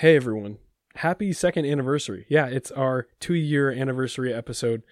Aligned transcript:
Hey 0.00 0.14
everyone, 0.14 0.58
happy 0.96 1.32
second 1.32 1.64
anniversary. 1.64 2.26
Yeah, 2.28 2.48
it's 2.48 2.70
our 2.70 3.06
two 3.18 3.32
year 3.32 3.70
anniversary 3.70 4.30
episode. 4.30 4.82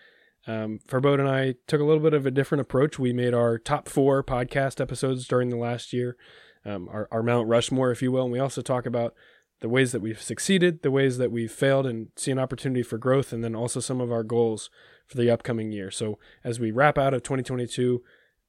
Um, 0.46 0.80
Farbod 0.88 1.20
and 1.20 1.28
I 1.28 1.56
took 1.66 1.82
a 1.82 1.84
little 1.84 2.02
bit 2.02 2.14
of 2.14 2.24
a 2.24 2.30
different 2.30 2.62
approach. 2.62 2.98
We 2.98 3.12
made 3.12 3.34
our 3.34 3.58
top 3.58 3.86
four 3.86 4.24
podcast 4.24 4.80
episodes 4.80 5.28
during 5.28 5.50
the 5.50 5.58
last 5.58 5.92
year, 5.92 6.16
um, 6.64 6.88
our, 6.90 7.06
our 7.12 7.22
Mount 7.22 7.48
Rushmore, 7.48 7.90
if 7.90 8.00
you 8.00 8.12
will. 8.12 8.22
And 8.22 8.32
we 8.32 8.38
also 8.38 8.62
talk 8.62 8.86
about 8.86 9.12
the 9.60 9.68
ways 9.68 9.92
that 9.92 10.00
we've 10.00 10.22
succeeded, 10.22 10.80
the 10.80 10.90
ways 10.90 11.18
that 11.18 11.30
we've 11.30 11.52
failed, 11.52 11.84
and 11.84 12.08
see 12.16 12.30
an 12.30 12.38
opportunity 12.38 12.82
for 12.82 12.96
growth, 12.96 13.30
and 13.30 13.44
then 13.44 13.54
also 13.54 13.80
some 13.80 14.00
of 14.00 14.10
our 14.10 14.22
goals 14.22 14.70
for 15.06 15.18
the 15.18 15.28
upcoming 15.28 15.70
year. 15.70 15.90
So 15.90 16.18
as 16.42 16.58
we 16.58 16.70
wrap 16.70 16.96
out 16.96 17.12
of 17.12 17.22
2022, 17.22 18.02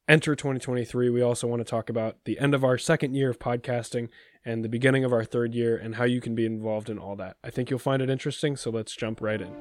enter 0.08 0.36
2023, 0.38 1.10
we 1.10 1.22
also 1.22 1.48
want 1.48 1.60
to 1.60 1.70
talk 1.70 1.90
about 1.90 2.24
the 2.24 2.40
end 2.40 2.54
of 2.54 2.64
our 2.64 2.78
second 2.78 3.14
year 3.14 3.30
of 3.30 3.40
podcasting 3.40 4.08
and 4.46 4.64
the 4.64 4.70
beginning 4.70 5.04
of 5.04 5.12
our 5.12 5.24
third 5.24 5.54
year 5.56 5.76
and 5.76 5.96
how 5.96 6.04
you 6.04 6.22
can 6.22 6.36
be 6.36 6.46
involved 6.46 6.90
in 6.90 7.00
all 7.00 7.16
that. 7.16 7.36
I 7.44 7.50
think 7.50 7.70
you'll 7.70 7.80
find 7.80 8.02
it 8.02 8.10
interesting, 8.10 8.56
so 8.56 8.70
let's 8.70 8.96
jump 8.96 9.20
right 9.22 9.42
in. 9.42 9.52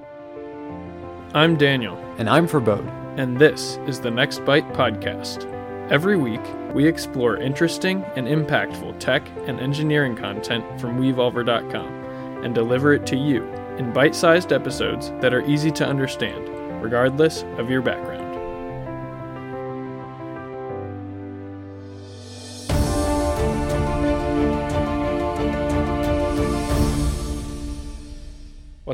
I'm 1.32 1.56
Daniel, 1.56 1.96
And 2.18 2.28
I'm 2.28 2.46
Farbod. 2.46 2.86
and 3.18 3.38
this 3.38 3.78
is 3.86 4.00
the 4.00 4.10
NextByte 4.10 4.72
podcast. 4.74 5.50
Every 5.90 6.16
week, 6.16 6.40
we 6.74 6.86
explore 6.86 7.36
interesting 7.36 8.02
and 8.16 8.26
impactful 8.26 8.98
tech 9.00 9.26
and 9.46 9.58
engineering 9.60 10.16
content 10.16 10.64
from 10.80 10.98
Wevolver.com 10.98 12.44
and 12.44 12.54
deliver 12.54 12.92
it 12.92 13.06
to 13.06 13.16
you 13.16 13.44
in 13.78 13.92
bite 13.92 14.14
sized 14.14 14.52
episodes 14.52 15.10
that 15.20 15.34
are 15.34 15.44
easy 15.48 15.70
to 15.72 15.86
understand, 15.86 16.48
regardless 16.82 17.42
of 17.58 17.68
your 17.70 17.82
background. 17.82 18.13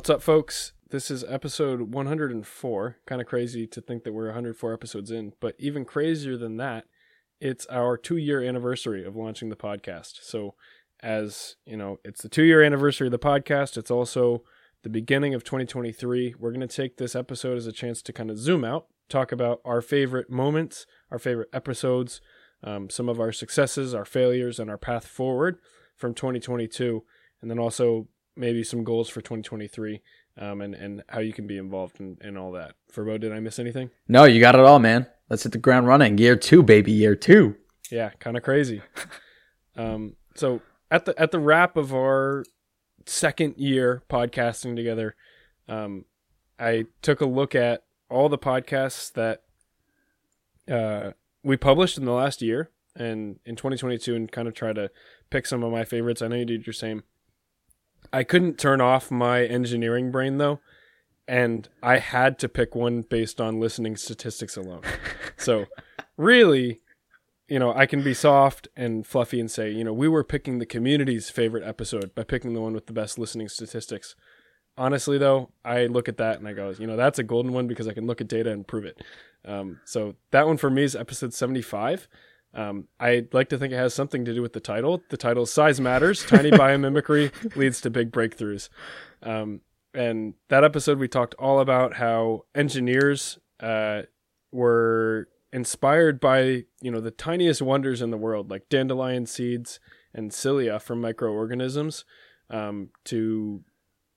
What's 0.00 0.08
up, 0.08 0.22
folks? 0.22 0.72
This 0.88 1.10
is 1.10 1.24
episode 1.24 1.92
104. 1.92 2.96
Kind 3.04 3.20
of 3.20 3.26
crazy 3.26 3.66
to 3.66 3.82
think 3.82 4.02
that 4.04 4.14
we're 4.14 4.28
104 4.28 4.72
episodes 4.72 5.10
in, 5.10 5.34
but 5.40 5.54
even 5.58 5.84
crazier 5.84 6.38
than 6.38 6.56
that, 6.56 6.86
it's 7.38 7.66
our 7.66 7.98
two 7.98 8.16
year 8.16 8.42
anniversary 8.42 9.04
of 9.04 9.14
launching 9.14 9.50
the 9.50 9.56
podcast. 9.56 10.20
So, 10.22 10.54
as 11.02 11.56
you 11.66 11.76
know, 11.76 11.98
it's 12.02 12.22
the 12.22 12.30
two 12.30 12.44
year 12.44 12.62
anniversary 12.62 13.08
of 13.08 13.10
the 13.10 13.18
podcast. 13.18 13.76
It's 13.76 13.90
also 13.90 14.42
the 14.84 14.88
beginning 14.88 15.34
of 15.34 15.44
2023. 15.44 16.36
We're 16.38 16.50
going 16.50 16.66
to 16.66 16.66
take 16.66 16.96
this 16.96 17.14
episode 17.14 17.58
as 17.58 17.66
a 17.66 17.72
chance 17.72 18.00
to 18.00 18.12
kind 18.14 18.30
of 18.30 18.38
zoom 18.38 18.64
out, 18.64 18.86
talk 19.10 19.32
about 19.32 19.60
our 19.66 19.82
favorite 19.82 20.30
moments, 20.30 20.86
our 21.10 21.18
favorite 21.18 21.50
episodes, 21.52 22.22
um, 22.64 22.88
some 22.88 23.10
of 23.10 23.20
our 23.20 23.32
successes, 23.32 23.92
our 23.92 24.06
failures, 24.06 24.58
and 24.58 24.70
our 24.70 24.78
path 24.78 25.06
forward 25.06 25.58
from 25.94 26.14
2022, 26.14 27.04
and 27.42 27.50
then 27.50 27.58
also 27.58 28.08
maybe 28.36 28.62
some 28.64 28.84
goals 28.84 29.08
for 29.08 29.20
2023 29.20 30.00
um, 30.38 30.60
and, 30.60 30.74
and 30.74 31.02
how 31.08 31.20
you 31.20 31.32
can 31.32 31.46
be 31.46 31.58
involved 31.58 32.00
in, 32.00 32.16
in 32.22 32.36
all 32.36 32.52
that. 32.52 32.74
Farbod, 32.92 33.20
did 33.20 33.32
I 33.32 33.40
miss 33.40 33.58
anything? 33.58 33.90
No, 34.08 34.24
you 34.24 34.40
got 34.40 34.54
it 34.54 34.60
all, 34.60 34.78
man. 34.78 35.06
Let's 35.28 35.42
hit 35.42 35.52
the 35.52 35.58
ground 35.58 35.86
running. 35.86 36.18
Year 36.18 36.36
two, 36.36 36.62
baby. 36.62 36.92
Year 36.92 37.14
two. 37.14 37.56
Yeah, 37.90 38.10
kind 38.18 38.36
of 38.36 38.42
crazy. 38.42 38.82
um, 39.76 40.16
so 40.34 40.60
at 40.90 41.04
the 41.04 41.20
at 41.20 41.30
the 41.30 41.38
wrap 41.38 41.76
of 41.76 41.94
our 41.94 42.44
second 43.06 43.56
year 43.56 44.02
podcasting 44.08 44.76
together, 44.76 45.14
um, 45.68 46.04
I 46.58 46.86
took 47.02 47.20
a 47.20 47.26
look 47.26 47.54
at 47.54 47.84
all 48.08 48.28
the 48.28 48.38
podcasts 48.38 49.12
that 49.12 49.42
uh, 50.70 51.12
we 51.42 51.56
published 51.56 51.96
in 51.96 52.04
the 52.04 52.12
last 52.12 52.42
year 52.42 52.70
and 52.96 53.38
in 53.44 53.56
2022 53.56 54.14
and 54.14 54.32
kind 54.32 54.48
of 54.48 54.54
try 54.54 54.72
to 54.72 54.90
pick 55.30 55.46
some 55.46 55.62
of 55.62 55.72
my 55.72 55.84
favorites. 55.84 56.22
I 56.22 56.28
know 56.28 56.36
you 56.36 56.44
did 56.44 56.66
your 56.66 56.74
same. 56.74 57.04
I 58.12 58.24
couldn't 58.24 58.58
turn 58.58 58.80
off 58.80 59.10
my 59.10 59.44
engineering 59.44 60.10
brain 60.10 60.38
though, 60.38 60.60
and 61.28 61.68
I 61.82 61.98
had 61.98 62.38
to 62.40 62.48
pick 62.48 62.74
one 62.74 63.02
based 63.02 63.40
on 63.40 63.60
listening 63.60 63.96
statistics 63.96 64.56
alone. 64.56 64.82
so, 65.36 65.66
really, 66.16 66.80
you 67.48 67.58
know, 67.58 67.74
I 67.74 67.86
can 67.86 68.02
be 68.02 68.14
soft 68.14 68.68
and 68.76 69.06
fluffy 69.06 69.40
and 69.40 69.50
say, 69.50 69.70
you 69.70 69.84
know, 69.84 69.92
we 69.92 70.08
were 70.08 70.24
picking 70.24 70.58
the 70.58 70.66
community's 70.66 71.30
favorite 71.30 71.64
episode 71.64 72.14
by 72.14 72.24
picking 72.24 72.54
the 72.54 72.60
one 72.60 72.74
with 72.74 72.86
the 72.86 72.92
best 72.92 73.18
listening 73.18 73.48
statistics. 73.48 74.14
Honestly, 74.76 75.18
though, 75.18 75.50
I 75.64 75.86
look 75.86 76.08
at 76.08 76.16
that 76.18 76.38
and 76.38 76.48
I 76.48 76.52
go, 76.52 76.70
you 76.78 76.86
know, 76.86 76.96
that's 76.96 77.18
a 77.18 77.24
golden 77.24 77.52
one 77.52 77.66
because 77.66 77.88
I 77.88 77.92
can 77.92 78.06
look 78.06 78.20
at 78.20 78.28
data 78.28 78.50
and 78.50 78.66
prove 78.66 78.84
it. 78.84 79.00
Um, 79.44 79.80
so 79.84 80.14
that 80.30 80.46
one 80.46 80.56
for 80.56 80.70
me 80.70 80.84
is 80.84 80.94
episode 80.94 81.34
75. 81.34 82.08
Um, 82.52 82.88
I'd 82.98 83.32
like 83.32 83.48
to 83.50 83.58
think 83.58 83.72
it 83.72 83.76
has 83.76 83.94
something 83.94 84.24
to 84.24 84.34
do 84.34 84.42
with 84.42 84.52
the 84.52 84.60
title. 84.60 85.02
The 85.08 85.16
title 85.16 85.46
Size 85.46 85.80
Matters 85.80 86.24
Tiny 86.24 86.50
Biomimicry 86.50 87.56
Leads 87.56 87.80
to 87.82 87.90
Big 87.90 88.10
Breakthroughs. 88.10 88.68
Um, 89.22 89.60
and 89.94 90.34
that 90.48 90.64
episode, 90.64 90.98
we 90.98 91.08
talked 91.08 91.34
all 91.34 91.60
about 91.60 91.96
how 91.96 92.44
engineers 92.54 93.38
uh, 93.60 94.02
were 94.52 95.28
inspired 95.52 96.20
by 96.20 96.64
you 96.80 96.90
know 96.90 97.00
the 97.00 97.10
tiniest 97.10 97.60
wonders 97.60 98.02
in 98.02 98.10
the 98.10 98.16
world, 98.16 98.50
like 98.50 98.68
dandelion 98.68 99.26
seeds 99.26 99.80
and 100.14 100.32
cilia 100.32 100.78
from 100.78 101.00
microorganisms, 101.00 102.04
um, 102.50 102.90
to 103.04 103.62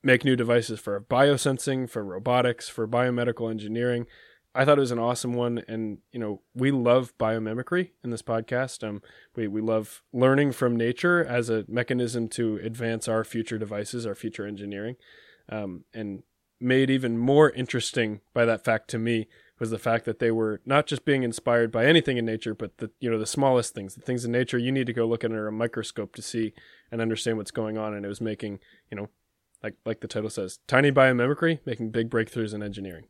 make 0.02 0.24
new 0.24 0.36
devices 0.36 0.78
for 0.78 1.00
biosensing, 1.00 1.88
for 1.88 2.04
robotics, 2.04 2.68
for 2.68 2.86
biomedical 2.86 3.50
engineering. 3.50 4.06
I 4.54 4.64
thought 4.64 4.78
it 4.78 4.82
was 4.82 4.92
an 4.92 5.00
awesome 5.00 5.34
one, 5.34 5.62
and 5.66 5.98
you 6.12 6.20
know 6.20 6.42
we 6.54 6.70
love 6.70 7.12
biomimicry 7.18 7.90
in 8.04 8.10
this 8.10 8.22
podcast. 8.22 8.86
Um, 8.86 9.02
we 9.34 9.48
we 9.48 9.60
love 9.60 10.02
learning 10.12 10.52
from 10.52 10.76
nature 10.76 11.24
as 11.24 11.50
a 11.50 11.64
mechanism 11.66 12.28
to 12.30 12.60
advance 12.62 13.08
our 13.08 13.24
future 13.24 13.58
devices, 13.58 14.06
our 14.06 14.14
future 14.14 14.46
engineering, 14.46 14.96
um, 15.48 15.84
and 15.92 16.22
made 16.60 16.88
even 16.88 17.18
more 17.18 17.50
interesting 17.50 18.20
by 18.32 18.44
that 18.44 18.64
fact 18.64 18.88
to 18.90 18.98
me 18.98 19.26
was 19.58 19.70
the 19.70 19.78
fact 19.78 20.04
that 20.04 20.18
they 20.18 20.30
were 20.30 20.60
not 20.64 20.86
just 20.86 21.04
being 21.04 21.22
inspired 21.22 21.70
by 21.70 21.86
anything 21.86 22.16
in 22.16 22.24
nature, 22.24 22.54
but 22.54 22.78
the 22.78 22.90
you 23.00 23.10
know 23.10 23.18
the 23.18 23.26
smallest 23.26 23.74
things, 23.74 23.94
the 23.94 24.00
things 24.00 24.24
in 24.24 24.30
nature 24.30 24.58
you 24.58 24.70
need 24.70 24.86
to 24.86 24.92
go 24.92 25.06
look 25.06 25.24
under 25.24 25.48
a 25.48 25.52
microscope 25.52 26.14
to 26.14 26.22
see 26.22 26.52
and 26.92 27.00
understand 27.00 27.38
what's 27.38 27.50
going 27.50 27.76
on. 27.76 27.92
And 27.92 28.04
it 28.04 28.08
was 28.08 28.20
making 28.20 28.60
you 28.90 28.96
know, 28.96 29.08
like 29.64 29.74
like 29.84 30.00
the 30.00 30.08
title 30.08 30.30
says, 30.30 30.60
tiny 30.68 30.92
biomimicry, 30.92 31.58
making 31.66 31.90
big 31.90 32.08
breakthroughs 32.08 32.54
in 32.54 32.62
engineering. 32.62 33.06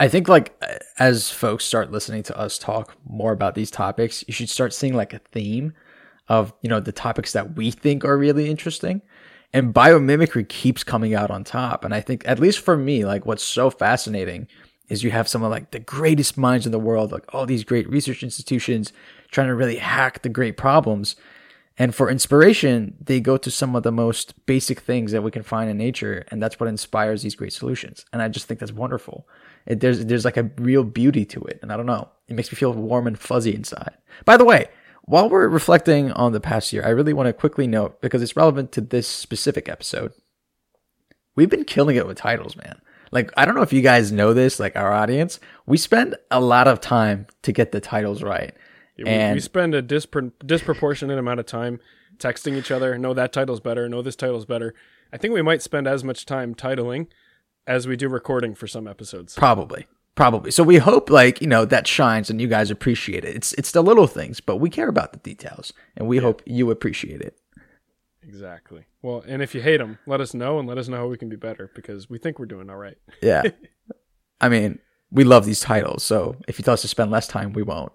I 0.00 0.08
think 0.08 0.28
like 0.28 0.60
as 0.98 1.30
folks 1.30 1.64
start 1.64 1.90
listening 1.92 2.22
to 2.24 2.38
us 2.38 2.58
talk 2.58 2.96
more 3.08 3.32
about 3.32 3.54
these 3.54 3.70
topics, 3.70 4.24
you 4.26 4.34
should 4.34 4.50
start 4.50 4.74
seeing 4.74 4.94
like 4.94 5.12
a 5.12 5.18
theme 5.18 5.74
of, 6.28 6.52
you 6.62 6.68
know, 6.68 6.80
the 6.80 6.92
topics 6.92 7.32
that 7.32 7.56
we 7.56 7.70
think 7.70 8.04
are 8.04 8.16
really 8.16 8.50
interesting. 8.50 9.02
And 9.52 9.74
biomimicry 9.74 10.48
keeps 10.48 10.82
coming 10.82 11.14
out 11.14 11.30
on 11.30 11.44
top. 11.44 11.84
And 11.84 11.94
I 11.94 12.00
think 12.00 12.26
at 12.26 12.38
least 12.38 12.60
for 12.60 12.76
me, 12.76 13.04
like 13.04 13.26
what's 13.26 13.42
so 13.42 13.70
fascinating 13.70 14.48
is 14.88 15.02
you 15.02 15.10
have 15.10 15.28
some 15.28 15.42
of 15.42 15.50
like 15.50 15.70
the 15.70 15.78
greatest 15.78 16.36
minds 16.38 16.66
in 16.66 16.72
the 16.72 16.78
world, 16.78 17.12
like 17.12 17.24
all 17.34 17.46
these 17.46 17.64
great 17.64 17.88
research 17.88 18.22
institutions 18.22 18.92
trying 19.30 19.48
to 19.48 19.54
really 19.54 19.76
hack 19.76 20.22
the 20.22 20.28
great 20.28 20.56
problems. 20.56 21.16
And 21.78 21.94
for 21.94 22.10
inspiration, 22.10 22.96
they 23.00 23.20
go 23.20 23.36
to 23.38 23.50
some 23.50 23.74
of 23.74 23.82
the 23.82 23.92
most 23.92 24.46
basic 24.46 24.80
things 24.80 25.12
that 25.12 25.22
we 25.22 25.30
can 25.30 25.42
find 25.42 25.70
in 25.70 25.78
nature, 25.78 26.24
and 26.28 26.42
that's 26.42 26.60
what 26.60 26.68
inspires 26.68 27.22
these 27.22 27.34
great 27.34 27.52
solutions. 27.52 28.04
And 28.12 28.20
I 28.20 28.28
just 28.28 28.46
think 28.46 28.60
that's 28.60 28.72
wonderful. 28.72 29.26
It, 29.66 29.80
there's 29.80 30.04
there's 30.04 30.24
like 30.24 30.36
a 30.36 30.50
real 30.58 30.84
beauty 30.84 31.24
to 31.26 31.40
it, 31.44 31.58
and 31.62 31.72
I 31.72 31.76
don't 31.76 31.86
know, 31.86 32.10
it 32.28 32.34
makes 32.34 32.52
me 32.52 32.56
feel 32.56 32.72
warm 32.72 33.06
and 33.06 33.18
fuzzy 33.18 33.54
inside. 33.54 33.96
By 34.24 34.36
the 34.36 34.44
way, 34.44 34.66
while 35.04 35.28
we're 35.28 35.48
reflecting 35.48 36.12
on 36.12 36.32
the 36.32 36.40
past 36.40 36.72
year, 36.72 36.84
I 36.84 36.90
really 36.90 37.12
want 37.12 37.26
to 37.26 37.32
quickly 37.32 37.66
note 37.66 38.00
because 38.00 38.22
it's 38.22 38.36
relevant 38.36 38.70
to 38.72 38.80
this 38.80 39.08
specific 39.08 39.68
episode. 39.68 40.12
We've 41.34 41.50
been 41.50 41.64
killing 41.64 41.96
it 41.96 42.06
with 42.06 42.18
titles, 42.18 42.56
man. 42.56 42.80
Like 43.10 43.32
I 43.36 43.44
don't 43.44 43.54
know 43.54 43.62
if 43.62 43.72
you 43.72 43.82
guys 43.82 44.12
know 44.12 44.34
this, 44.34 44.60
like 44.60 44.76
our 44.76 44.92
audience, 44.92 45.40
we 45.64 45.78
spend 45.78 46.16
a 46.30 46.40
lot 46.40 46.68
of 46.68 46.80
time 46.80 47.26
to 47.42 47.52
get 47.52 47.72
the 47.72 47.80
titles 47.80 48.22
right. 48.22 48.54
Yeah, 48.96 49.04
we, 49.04 49.10
And- 49.10 49.34
we 49.34 49.40
spend 49.40 49.74
a 49.74 49.82
dispro- 49.82 50.32
disproportionate 50.44 51.18
amount 51.18 51.40
of 51.40 51.46
time 51.46 51.80
texting 52.18 52.56
each 52.56 52.70
other. 52.70 52.98
No, 52.98 53.14
that 53.14 53.32
title's 53.32 53.60
better. 53.60 53.88
No, 53.88 54.02
this 54.02 54.16
title's 54.16 54.44
better. 54.44 54.74
I 55.12 55.16
think 55.16 55.34
we 55.34 55.42
might 55.42 55.62
spend 55.62 55.86
as 55.86 56.04
much 56.04 56.26
time 56.26 56.54
titling 56.54 57.08
as 57.66 57.86
we 57.86 57.96
do 57.96 58.08
recording 58.08 58.54
for 58.54 58.66
some 58.66 58.86
episodes. 58.86 59.34
Probably. 59.34 59.86
Probably. 60.14 60.50
So 60.50 60.62
we 60.62 60.76
hope 60.76 61.08
like, 61.08 61.40
you 61.40 61.46
know, 61.46 61.64
that 61.64 61.86
shines 61.86 62.28
and 62.28 62.40
you 62.40 62.46
guys 62.48 62.70
appreciate 62.70 63.24
it. 63.24 63.34
It's 63.34 63.54
it's 63.54 63.72
the 63.72 63.82
little 63.82 64.06
things, 64.06 64.40
but 64.40 64.56
we 64.56 64.68
care 64.68 64.88
about 64.88 65.12
the 65.12 65.18
details 65.20 65.72
and 65.96 66.06
we 66.06 66.18
hope 66.18 66.42
you 66.44 66.70
appreciate 66.70 67.22
it. 67.22 67.38
Exactly. 68.22 68.84
Well, 69.00 69.24
and 69.26 69.42
if 69.42 69.54
you 69.54 69.62
hate 69.62 69.78
them, 69.78 69.98
let 70.06 70.20
us 70.20 70.34
know 70.34 70.58
and 70.58 70.68
let 70.68 70.78
us 70.78 70.86
know 70.88 70.98
how 70.98 71.06
we 71.08 71.16
can 71.16 71.28
be 71.28 71.36
better 71.36 71.70
because 71.74 72.08
we 72.10 72.18
think 72.18 72.38
we're 72.38 72.46
doing 72.46 72.68
all 72.70 72.76
right. 72.76 72.98
Yeah. 73.22 73.42
I 74.40 74.48
mean, 74.48 74.78
we 75.10 75.24
love 75.24 75.44
these 75.44 75.60
titles, 75.60 76.02
so 76.02 76.36
if 76.48 76.58
you 76.58 76.62
tell 76.64 76.74
us 76.74 76.82
to 76.82 76.88
spend 76.88 77.10
less 77.10 77.26
time, 77.28 77.52
we 77.52 77.62
won't. 77.62 77.92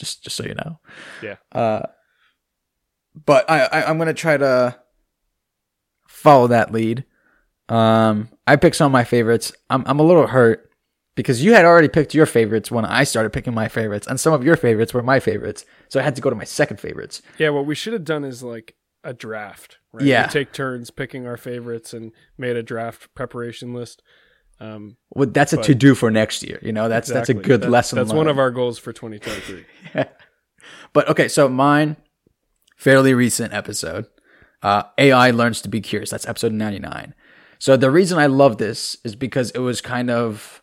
Just 0.00 0.24
just 0.24 0.34
so 0.36 0.44
you 0.44 0.54
know. 0.54 0.80
Yeah. 1.22 1.36
Uh 1.52 1.82
but 3.26 3.48
I, 3.50 3.64
I 3.66 3.84
I'm 3.84 3.98
gonna 3.98 4.14
try 4.14 4.36
to 4.36 4.76
follow 6.08 6.46
that 6.48 6.72
lead. 6.72 7.04
Um 7.68 8.30
I 8.46 8.56
picked 8.56 8.76
some 8.76 8.86
of 8.86 8.92
my 8.92 9.04
favorites. 9.04 9.52
I'm 9.68 9.84
I'm 9.86 10.00
a 10.00 10.02
little 10.02 10.26
hurt 10.26 10.70
because 11.16 11.44
you 11.44 11.52
had 11.52 11.64
already 11.66 11.88
picked 11.88 12.14
your 12.14 12.24
favorites 12.26 12.70
when 12.70 12.84
I 12.86 13.04
started 13.04 13.30
picking 13.30 13.52
my 13.52 13.68
favorites, 13.68 14.06
and 14.06 14.18
some 14.18 14.32
of 14.32 14.42
your 14.42 14.56
favorites 14.56 14.94
were 14.94 15.02
my 15.02 15.20
favorites. 15.20 15.66
So 15.88 16.00
I 16.00 16.02
had 16.02 16.16
to 16.16 16.22
go 16.22 16.30
to 16.30 16.36
my 16.36 16.44
second 16.44 16.80
favorites. 16.80 17.20
Yeah, 17.36 17.50
what 17.50 17.66
we 17.66 17.74
should 17.74 17.92
have 17.92 18.04
done 18.04 18.24
is 18.24 18.42
like 18.42 18.74
a 19.04 19.12
draft. 19.12 19.78
Right? 19.92 20.04
Yeah. 20.06 20.26
we 20.26 20.32
take 20.32 20.52
turns 20.52 20.90
picking 20.90 21.26
our 21.26 21.36
favorites 21.36 21.92
and 21.92 22.12
made 22.38 22.56
a 22.56 22.62
draft 22.62 23.12
preparation 23.14 23.74
list. 23.74 24.02
Um, 24.60 24.96
Well, 25.10 25.28
that's 25.30 25.52
a 25.54 25.62
to 25.62 25.74
do 25.74 25.94
for 25.94 26.10
next 26.10 26.42
year. 26.42 26.58
You 26.62 26.72
know, 26.72 26.88
that's 26.88 27.08
that's 27.08 27.28
a 27.30 27.34
good 27.34 27.62
That- 27.62 27.70
lesson. 27.70 27.96
That's 27.96 28.12
one 28.12 28.28
of 28.28 28.38
our 28.38 28.50
goals 28.50 28.78
for 28.78 28.92
2023. 28.92 29.64
But 30.92 31.08
okay, 31.08 31.28
so 31.28 31.48
mine, 31.48 31.96
fairly 32.76 33.14
recent 33.14 33.52
episode. 33.54 34.06
Uh, 34.62 34.82
AI 34.98 35.30
learns 35.30 35.62
to 35.62 35.68
be 35.68 35.80
curious. 35.80 36.10
That's 36.10 36.26
episode 36.28 36.52
99. 36.52 37.14
So 37.58 37.76
the 37.76 37.90
reason 37.90 38.18
I 38.18 38.26
love 38.26 38.58
this 38.58 38.96
is 39.04 39.14
because 39.14 39.50
it 39.52 39.60
was 39.60 39.80
kind 39.80 40.10
of, 40.10 40.62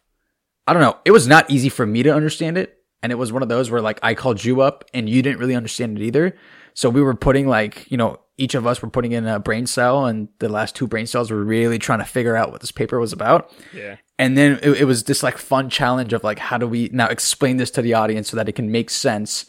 I 0.68 0.74
don't 0.74 0.82
know, 0.82 0.98
it 1.06 1.12
was 1.12 1.28
not 1.28 1.50
easy 1.50 1.70
for 1.70 1.86
me 1.86 2.04
to 2.04 2.14
understand 2.14 2.58
it. 2.58 2.78
And 3.02 3.12
it 3.12 3.16
was 3.16 3.32
one 3.32 3.42
of 3.42 3.50
those 3.50 3.72
where 3.72 3.82
like 3.82 4.00
I 4.04 4.14
called 4.16 4.44
you 4.44 4.62
up 4.62 4.84
and 4.94 5.10
you 5.10 5.22
didn't 5.22 5.40
really 5.40 5.56
understand 5.56 5.98
it 5.98 6.04
either. 6.04 6.36
So 6.74 6.90
we 6.90 7.02
were 7.02 7.16
putting 7.16 7.48
like, 7.48 7.90
you 7.90 7.98
know, 7.98 8.20
each 8.38 8.54
of 8.54 8.68
us 8.68 8.82
were 8.82 8.90
putting 8.90 9.12
in 9.12 9.26
a 9.26 9.40
brain 9.40 9.66
cell 9.66 10.06
and 10.06 10.28
the 10.40 10.48
last 10.48 10.76
two 10.76 10.88
brain 10.88 11.08
cells 11.08 11.32
were 11.32 11.44
really 11.44 11.80
trying 11.80 12.00
to 12.00 12.06
figure 12.06 12.36
out 12.36 12.52
what 12.52 12.62
this 12.62 12.72
paper 12.72 13.00
was 13.00 13.12
about. 13.12 13.52
yeah, 13.74 13.98
And 14.20 14.38
then 14.38 14.60
it, 14.62 14.82
it 14.82 14.86
was 14.86 15.06
this 15.06 15.24
like 15.24 15.38
fun 15.38 15.70
challenge 15.70 16.14
of 16.14 16.24
like, 16.24 16.38
how 16.38 16.58
do 16.58 16.68
we 16.68 16.90
now 16.94 17.08
explain 17.08 17.58
this 17.58 17.72
to 17.72 17.82
the 17.82 17.96
audience 17.96 18.30
so 18.30 18.38
that 18.38 18.48
it 18.48 18.54
can 18.54 18.72
make 18.72 18.90
sense 18.90 19.46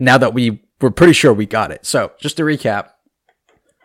now 0.00 0.18
that 0.18 0.34
we 0.34 0.62
were 0.80 0.90
pretty 0.90 1.12
sure 1.12 1.32
we 1.32 1.46
got 1.46 1.70
it. 1.70 1.86
So 1.86 2.12
just 2.20 2.36
to 2.38 2.42
recap, 2.42 2.90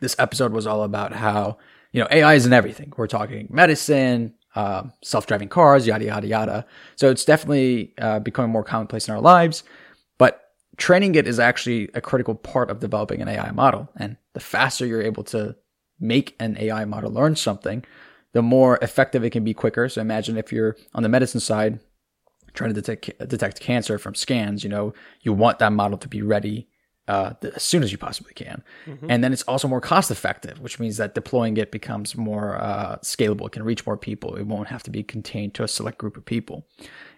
this 0.02 0.16
episode 0.20 0.52
was 0.52 0.68
all 0.68 0.84
about 0.84 1.14
how, 1.14 1.58
you 1.92 2.02
know, 2.02 2.08
AI 2.12 2.34
is 2.34 2.46
in 2.46 2.54
everything. 2.54 2.92
We're 2.98 3.08
talking 3.08 3.48
medicine, 3.52 4.34
uh, 4.56 4.84
self-driving 5.04 5.50
cars, 5.50 5.88
yada, 5.88 6.06
yada, 6.06 6.28
yada. 6.28 6.66
So 6.96 7.10
it's 7.10 7.26
definitely 7.26 7.94
uh, 8.00 8.20
becoming 8.20 8.52
more 8.52 8.64
commonplace 8.64 9.08
in 9.08 9.14
our 9.14 9.22
lives, 9.22 9.64
but 10.18 10.42
training 10.78 11.16
it 11.16 11.28
is 11.28 11.40
actually 11.40 11.90
a 11.94 12.02
critical 12.02 12.36
part 12.36 12.70
of 12.70 12.80
developing 12.80 13.22
an 13.22 13.28
AI 13.28 13.52
model. 13.52 13.90
And 13.96 14.18
the 14.34 14.40
faster 14.40 14.86
you're 14.86 15.02
able 15.02 15.24
to 15.26 15.56
make 16.00 16.36
an 16.40 16.58
AI 16.60 16.86
model 16.86 17.12
learn 17.12 17.36
something, 17.36 17.84
the 18.34 18.42
more 18.42 18.78
effective 18.82 19.24
it 19.24 19.30
can 19.30 19.44
be 19.44 19.54
quicker. 19.54 19.88
So 19.88 20.02
imagine 20.02 20.38
if 20.38 20.52
you're 20.52 20.76
on 20.94 21.04
the 21.04 21.10
medicine 21.10 21.40
side 21.40 21.80
trying 22.54 22.74
to 22.74 22.82
detect 22.82 23.28
detect 23.28 23.60
cancer 23.60 23.98
from 23.98 24.16
scans, 24.16 24.64
you 24.64 24.70
know, 24.70 24.94
you 25.22 25.34
want 25.34 25.60
that 25.60 25.74
model 25.74 25.98
to 25.98 26.08
be 26.08 26.22
ready 26.22 26.68
uh, 27.08 27.34
as 27.56 27.64
soon 27.64 27.84
as 27.84 27.92
you 27.92 27.98
possibly 27.98 28.34
can. 28.34 28.64
And 29.10 29.24
then 29.24 29.34
it's 29.34 29.44
also 29.44 29.68
more 29.68 29.82
cost 29.82 30.10
effective, 30.10 30.62
which 30.62 30.80
means 30.80 30.98
that 30.98 31.14
deploying 31.14 31.58
it 31.58 31.72
becomes 31.72 32.16
more 32.16 32.56
uh, 32.62 32.98
scalable. 33.04 33.48
It 33.48 33.52
can 33.52 33.64
reach 33.64 33.86
more 33.86 33.98
people. 33.98 34.36
It 34.36 34.48
won't 34.48 34.70
have 34.70 34.84
to 34.84 34.90
be 34.90 35.04
contained 35.04 35.54
to 35.56 35.64
a 35.64 35.68
select 35.68 35.98
group 35.98 36.16
of 36.16 36.26
people. 36.26 36.66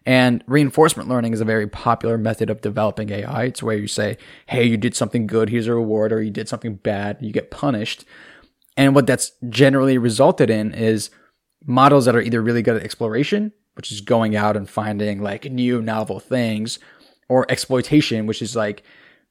And 0.06 0.44
reinforcement 0.48 1.10
learning 1.10 1.34
is 1.34 1.42
a 1.42 1.46
very 1.46 1.68
popular 1.68 2.18
method 2.18 2.50
of 2.50 2.62
developing 2.62 3.12
AI. 3.12 3.44
It's 3.46 3.64
where 3.64 3.78
you 3.78 3.88
say, 3.88 4.18
hey, 4.48 4.64
you 4.64 4.78
did 4.78 4.96
something 4.96 5.28
good, 5.28 5.50
here's 5.50 5.68
a 5.68 5.74
reward, 5.74 6.12
or 6.12 6.22
you 6.22 6.32
did 6.32 6.50
something 6.50 6.76
bad, 6.76 7.18
you 7.22 7.32
get 7.32 7.52
punished. 7.52 8.06
And 8.78 8.94
what 8.94 9.08
that's 9.08 9.32
generally 9.50 9.98
resulted 9.98 10.50
in 10.50 10.74
is 10.74 11.10
models 11.66 12.06
that 12.06 12.16
are 12.16 12.22
either 12.22 12.42
really 12.42 12.62
good 12.62 12.76
at 12.76 12.84
exploration, 12.84 13.52
which 13.76 13.92
is 13.92 14.02
going 14.02 14.36
out 14.36 14.58
and 14.58 14.70
finding 14.70 15.22
like 15.22 15.46
new 15.46 15.82
novel 15.82 16.20
things, 16.20 16.80
or 17.30 17.50
exploitation, 17.50 18.28
which 18.28 18.42
is 18.42 18.56
like 18.56 18.84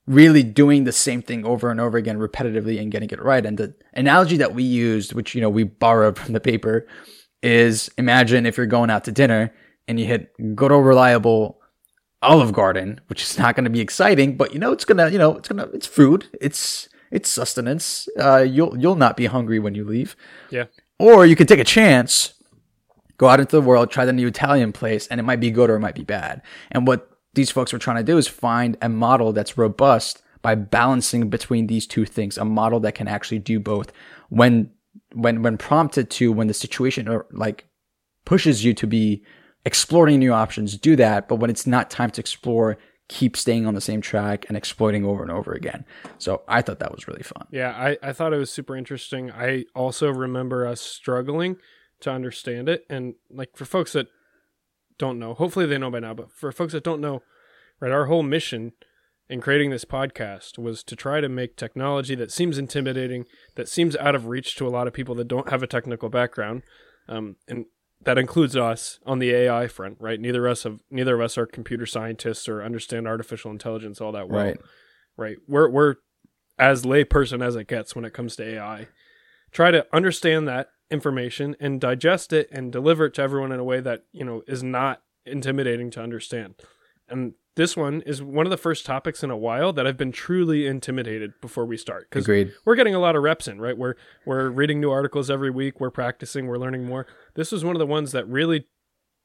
really 0.06 0.42
doing 0.42 0.84
the 0.84 0.92
same 0.92 1.22
thing 1.22 1.44
over 1.44 1.70
and 1.70 1.80
over 1.80 1.96
again 1.96 2.18
repetitively 2.18 2.80
and 2.80 2.92
getting 2.92 3.10
it 3.10 3.22
right. 3.22 3.44
And 3.44 3.58
the 3.58 3.74
analogy 3.94 4.36
that 4.36 4.54
we 4.54 4.62
used, 4.62 5.12
which 5.14 5.34
you 5.34 5.40
know 5.40 5.50
we 5.50 5.64
borrowed 5.64 6.18
from 6.18 6.32
the 6.32 6.40
paper, 6.40 6.86
is 7.42 7.90
imagine 7.98 8.46
if 8.46 8.56
you're 8.56 8.66
going 8.66 8.90
out 8.90 9.04
to 9.04 9.12
dinner 9.12 9.54
and 9.88 9.98
you 9.98 10.06
hit 10.06 10.32
good 10.54 10.72
old 10.72 10.84
reliable 10.86 11.60
Olive 12.22 12.52
Garden, 12.52 13.00
which 13.08 13.22
is 13.22 13.38
not 13.38 13.54
going 13.54 13.64
to 13.64 13.70
be 13.70 13.80
exciting, 13.80 14.36
but 14.36 14.52
you 14.52 14.58
know 14.58 14.72
it's 14.72 14.84
gonna, 14.84 15.10
you 15.10 15.18
know, 15.18 15.36
it's 15.36 15.48
gonna, 15.48 15.68
it's 15.72 15.86
food, 15.86 16.26
it's 16.40 16.88
it's 17.10 17.28
sustenance. 17.28 18.08
Uh, 18.18 18.40
you'll 18.40 18.76
you'll 18.78 18.96
not 18.96 19.16
be 19.16 19.26
hungry 19.26 19.58
when 19.58 19.74
you 19.74 19.84
leave. 19.84 20.16
yeah, 20.50 20.64
Or 20.98 21.26
you 21.26 21.36
could 21.36 21.48
take 21.48 21.60
a 21.60 21.64
chance, 21.64 22.34
go 23.18 23.28
out 23.28 23.40
into 23.40 23.56
the 23.56 23.62
world, 23.62 23.90
try 23.90 24.04
the 24.04 24.12
new 24.12 24.28
Italian 24.28 24.72
place, 24.72 25.06
and 25.06 25.20
it 25.20 25.22
might 25.22 25.40
be 25.40 25.50
good 25.50 25.70
or 25.70 25.76
it 25.76 25.80
might 25.80 25.94
be 25.94 26.02
bad. 26.02 26.42
And 26.70 26.86
what 26.86 27.10
these 27.34 27.50
folks 27.50 27.72
were 27.72 27.78
trying 27.78 27.96
to 27.96 28.02
do 28.02 28.18
is 28.18 28.28
find 28.28 28.76
a 28.80 28.88
model 28.88 29.32
that's 29.32 29.58
robust 29.58 30.22
by 30.42 30.54
balancing 30.54 31.30
between 31.30 31.66
these 31.66 31.86
two 31.86 32.04
things, 32.04 32.36
a 32.36 32.44
model 32.44 32.80
that 32.80 32.94
can 32.94 33.08
actually 33.08 33.38
do 33.38 33.58
both 33.58 33.92
when 34.28 34.70
when 35.12 35.42
when 35.42 35.56
prompted 35.56 36.10
to, 36.10 36.32
when 36.32 36.46
the 36.46 36.54
situation 36.54 37.08
or 37.08 37.26
like 37.32 37.66
pushes 38.24 38.64
you 38.64 38.74
to 38.74 38.86
be 38.86 39.24
exploring 39.64 40.18
new 40.18 40.32
options, 40.32 40.76
do 40.76 40.96
that. 40.96 41.28
But 41.28 41.36
when 41.36 41.50
it's 41.50 41.66
not 41.66 41.90
time 41.90 42.10
to 42.10 42.20
explore, 42.20 42.76
keep 43.08 43.36
staying 43.36 43.66
on 43.66 43.74
the 43.74 43.80
same 43.80 44.00
track 44.00 44.44
and 44.48 44.56
exploiting 44.56 45.04
over 45.04 45.22
and 45.22 45.32
over 45.32 45.52
again. 45.52 45.84
So 46.18 46.42
I 46.48 46.62
thought 46.62 46.78
that 46.78 46.92
was 46.92 47.08
really 47.08 47.22
fun. 47.22 47.46
yeah. 47.50 47.70
I 47.70 47.96
I 48.02 48.12
thought 48.12 48.32
it 48.32 48.38
was 48.38 48.50
super 48.50 48.76
interesting. 48.76 49.30
I 49.30 49.64
also 49.74 50.10
remember 50.10 50.66
us 50.66 50.80
struggling 50.80 51.56
to 52.00 52.10
understand 52.10 52.68
it, 52.68 52.84
and 52.90 53.14
like 53.30 53.56
for 53.56 53.64
folks 53.64 53.92
that 53.92 54.08
don't 54.98 55.18
know, 55.18 55.34
hopefully 55.34 55.66
they 55.66 55.78
know 55.78 55.90
by 55.90 56.00
now, 56.00 56.14
but 56.14 56.32
for 56.32 56.52
folks 56.52 56.72
that 56.72 56.84
don't 56.84 57.00
know, 57.00 57.22
right, 57.80 57.92
our 57.92 58.06
whole 58.06 58.22
mission 58.22 58.72
in 59.28 59.40
creating 59.40 59.70
this 59.70 59.84
podcast 59.84 60.58
was 60.58 60.82
to 60.84 60.94
try 60.94 61.20
to 61.20 61.28
make 61.28 61.56
technology 61.56 62.14
that 62.14 62.30
seems 62.30 62.58
intimidating, 62.58 63.24
that 63.54 63.68
seems 63.68 63.96
out 63.96 64.14
of 64.14 64.26
reach 64.26 64.54
to 64.56 64.66
a 64.66 64.70
lot 64.70 64.86
of 64.86 64.92
people 64.92 65.14
that 65.14 65.28
don't 65.28 65.48
have 65.50 65.62
a 65.62 65.66
technical 65.66 66.08
background, 66.08 66.62
um, 67.08 67.36
and 67.48 67.64
that 68.02 68.18
includes 68.18 68.54
us 68.54 69.00
on 69.06 69.18
the 69.18 69.30
AI 69.30 69.66
front, 69.66 69.96
right? 69.98 70.20
Neither 70.20 70.46
of 70.46 70.52
us 70.52 70.62
have 70.64 70.78
neither 70.90 71.14
of 71.14 71.22
us 71.22 71.38
are 71.38 71.46
computer 71.46 71.86
scientists 71.86 72.48
or 72.48 72.62
understand 72.62 73.08
artificial 73.08 73.50
intelligence 73.50 73.98
all 74.00 74.12
that 74.12 74.28
well, 74.28 74.44
Right. 74.44 74.60
right? 75.16 75.36
We're 75.48 75.70
we're 75.70 75.94
as 76.58 76.82
layperson 76.84 77.42
as 77.42 77.56
it 77.56 77.66
gets 77.66 77.96
when 77.96 78.04
it 78.04 78.12
comes 78.12 78.36
to 78.36 78.44
AI. 78.46 78.88
Try 79.52 79.70
to 79.70 79.86
understand 79.92 80.46
that 80.48 80.68
information 80.94 81.54
and 81.60 81.78
digest 81.80 82.32
it 82.32 82.48
and 82.50 82.72
deliver 82.72 83.06
it 83.06 83.14
to 83.14 83.22
everyone 83.22 83.52
in 83.52 83.60
a 83.60 83.64
way 83.64 83.80
that 83.80 84.04
you 84.12 84.24
know 84.24 84.42
is 84.46 84.62
not 84.62 85.02
intimidating 85.26 85.90
to 85.90 86.02
understand. 86.02 86.54
And 87.08 87.34
this 87.56 87.76
one 87.76 88.00
is 88.02 88.22
one 88.22 88.46
of 88.46 88.50
the 88.50 88.56
first 88.56 88.86
topics 88.86 89.22
in 89.22 89.30
a 89.30 89.36
while 89.36 89.72
that 89.74 89.86
I've 89.86 89.96
been 89.96 90.10
truly 90.10 90.66
intimidated 90.66 91.34
before 91.40 91.66
we 91.66 91.76
start 91.76 92.08
because 92.10 92.24
we're 92.64 92.76
getting 92.76 92.94
a 92.94 92.98
lot 92.98 93.14
of 93.14 93.22
reps 93.22 93.46
in, 93.46 93.60
right? 93.60 93.76
We're 93.76 93.94
we're 94.24 94.48
reading 94.48 94.80
new 94.80 94.90
articles 94.90 95.30
every 95.30 95.50
week, 95.50 95.80
we're 95.80 95.90
practicing, 95.90 96.46
we're 96.46 96.58
learning 96.58 96.84
more. 96.86 97.06
This 97.34 97.52
was 97.52 97.64
one 97.64 97.76
of 97.76 97.80
the 97.80 97.86
ones 97.86 98.12
that 98.12 98.26
really 98.26 98.66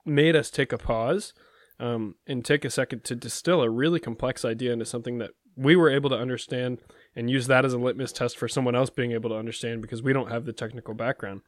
made 0.05 0.35
us 0.35 0.49
take 0.49 0.73
a 0.73 0.77
pause 0.77 1.33
um, 1.79 2.15
and 2.27 2.43
take 2.43 2.65
a 2.65 2.69
second 2.69 3.03
to 3.05 3.15
distill 3.15 3.61
a 3.61 3.69
really 3.69 3.99
complex 3.99 4.43
idea 4.43 4.73
into 4.73 4.85
something 4.85 5.17
that 5.19 5.31
we 5.55 5.75
were 5.75 5.89
able 5.89 6.09
to 6.09 6.15
understand 6.17 6.79
and 7.15 7.29
use 7.29 7.47
that 7.47 7.65
as 7.65 7.73
a 7.73 7.77
litmus 7.77 8.13
test 8.13 8.37
for 8.37 8.47
someone 8.47 8.75
else 8.75 8.89
being 8.89 9.11
able 9.11 9.29
to 9.29 9.35
understand 9.35 9.81
because 9.81 10.01
we 10.01 10.13
don't 10.13 10.31
have 10.31 10.45
the 10.45 10.53
technical 10.53 10.93
background. 10.93 11.41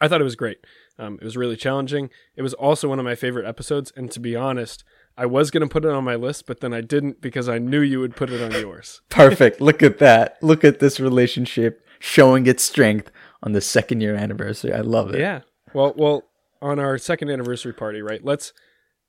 I 0.00 0.08
thought 0.08 0.20
it 0.20 0.24
was 0.24 0.36
great. 0.36 0.58
Um, 0.98 1.18
it 1.20 1.24
was 1.24 1.36
really 1.36 1.56
challenging. 1.56 2.10
It 2.36 2.42
was 2.42 2.54
also 2.54 2.88
one 2.88 2.98
of 2.98 3.04
my 3.04 3.14
favorite 3.14 3.46
episodes, 3.46 3.92
and 3.96 4.10
to 4.12 4.20
be 4.20 4.36
honest, 4.36 4.84
I 5.16 5.26
was 5.26 5.50
going 5.50 5.62
to 5.62 5.72
put 5.72 5.84
it 5.84 5.90
on 5.90 6.04
my 6.04 6.16
list, 6.16 6.46
but 6.46 6.60
then 6.60 6.72
I 6.72 6.80
didn't 6.80 7.20
because 7.20 7.48
I 7.48 7.58
knew 7.58 7.80
you 7.80 8.00
would 8.00 8.16
put 8.16 8.30
it 8.30 8.42
on 8.42 8.60
yours. 8.60 9.00
Perfect. 9.08 9.60
Look 9.60 9.82
at 9.82 9.98
that. 9.98 10.38
Look 10.42 10.64
at 10.64 10.80
this 10.80 10.98
relationship 10.98 11.84
showing 11.98 12.46
its 12.46 12.62
strength 12.62 13.10
on 13.42 13.52
the 13.52 13.60
second 13.60 14.00
year 14.00 14.14
anniversary. 14.14 14.72
I 14.72 14.80
love 14.80 15.14
it. 15.14 15.20
Yeah. 15.20 15.40
Well, 15.72 15.94
well, 15.96 16.24
on 16.60 16.78
our 16.78 16.98
second 16.98 17.30
anniversary 17.30 17.72
party, 17.72 18.02
right? 18.02 18.24
Let's. 18.24 18.52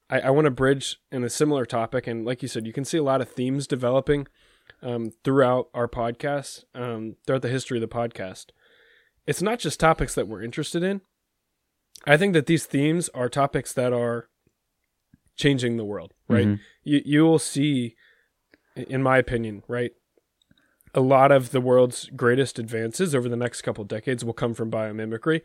I, 0.08 0.20
I 0.22 0.30
want 0.30 0.46
to 0.46 0.52
bridge 0.52 0.98
in 1.12 1.24
a 1.24 1.30
similar 1.30 1.66
topic, 1.66 2.06
and 2.06 2.26
like 2.26 2.44
you 2.44 2.48
said, 2.48 2.68
you 2.68 2.74
can 2.74 2.86
see 2.86 2.98
a 2.98 3.04
lot 3.04 3.22
of 3.22 3.30
themes 3.30 3.66
developing 3.66 4.28
um, 4.84 5.12
throughout 5.24 5.70
our 5.74 5.88
podcast, 5.88 6.64
um, 6.76 7.16
throughout 7.26 7.42
the 7.42 7.50
history 7.50 7.78
of 7.78 7.82
the 7.82 7.88
podcast. 7.88 8.48
It's 9.28 9.42
not 9.42 9.60
just 9.60 9.80
topics 9.80 10.16
that 10.16 10.28
we're 10.28 10.44
interested 10.44 10.84
in. 10.84 11.02
I 12.06 12.18
think 12.18 12.34
that 12.34 12.46
these 12.46 12.66
themes 12.66 13.10
are 13.10 13.30
topics 13.30 13.74
that 13.74 13.94
are 13.94 14.30
changing 15.36 15.78
the 15.78 15.86
world, 15.86 16.14
right? 16.28 16.48
Mhm. 16.48 16.60
You 16.84 17.02
you 17.06 17.24
will 17.24 17.40
see, 17.40 17.96
in 18.76 19.02
my 19.02 19.18
opinion, 19.18 19.64
right, 19.68 19.92
a 20.94 21.02
lot 21.02 21.32
of 21.32 21.52
the 21.52 21.62
world's 21.62 22.10
greatest 22.16 22.60
advances 22.60 23.14
over 23.16 23.28
the 23.28 23.36
next 23.36 23.62
couple 23.64 23.84
decades 23.84 24.24
will 24.24 24.34
come 24.34 24.54
from 24.54 24.72
biomimicry 24.72 25.42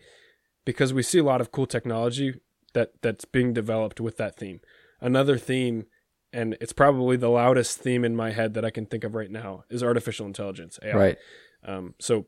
because 0.65 0.93
we 0.93 1.03
see 1.03 1.19
a 1.19 1.25
lot 1.25 1.41
of 1.41 1.51
cool 1.51 1.67
technology 1.67 2.41
that 2.75 2.93
that's 3.03 3.25
being 3.25 3.53
developed 3.53 4.01
with 4.01 4.17
that 4.19 4.37
theme. 4.37 4.61
Another 5.01 5.39
theme 5.39 5.87
and 6.33 6.57
it's 6.61 6.73
probably 6.73 7.17
the 7.17 7.29
loudest 7.31 7.81
theme 7.81 8.05
in 8.05 8.15
my 8.15 8.31
head 8.31 8.55
that 8.55 8.65
I 8.65 8.71
can 8.71 8.87
think 8.87 9.03
of 9.03 9.17
right 9.17 9.31
now 9.31 9.65
is 9.69 9.83
artificial 9.83 10.27
intelligence, 10.27 10.79
AI. 10.81 10.97
Right. 10.97 11.19
Um, 11.65 11.95
so, 11.99 12.27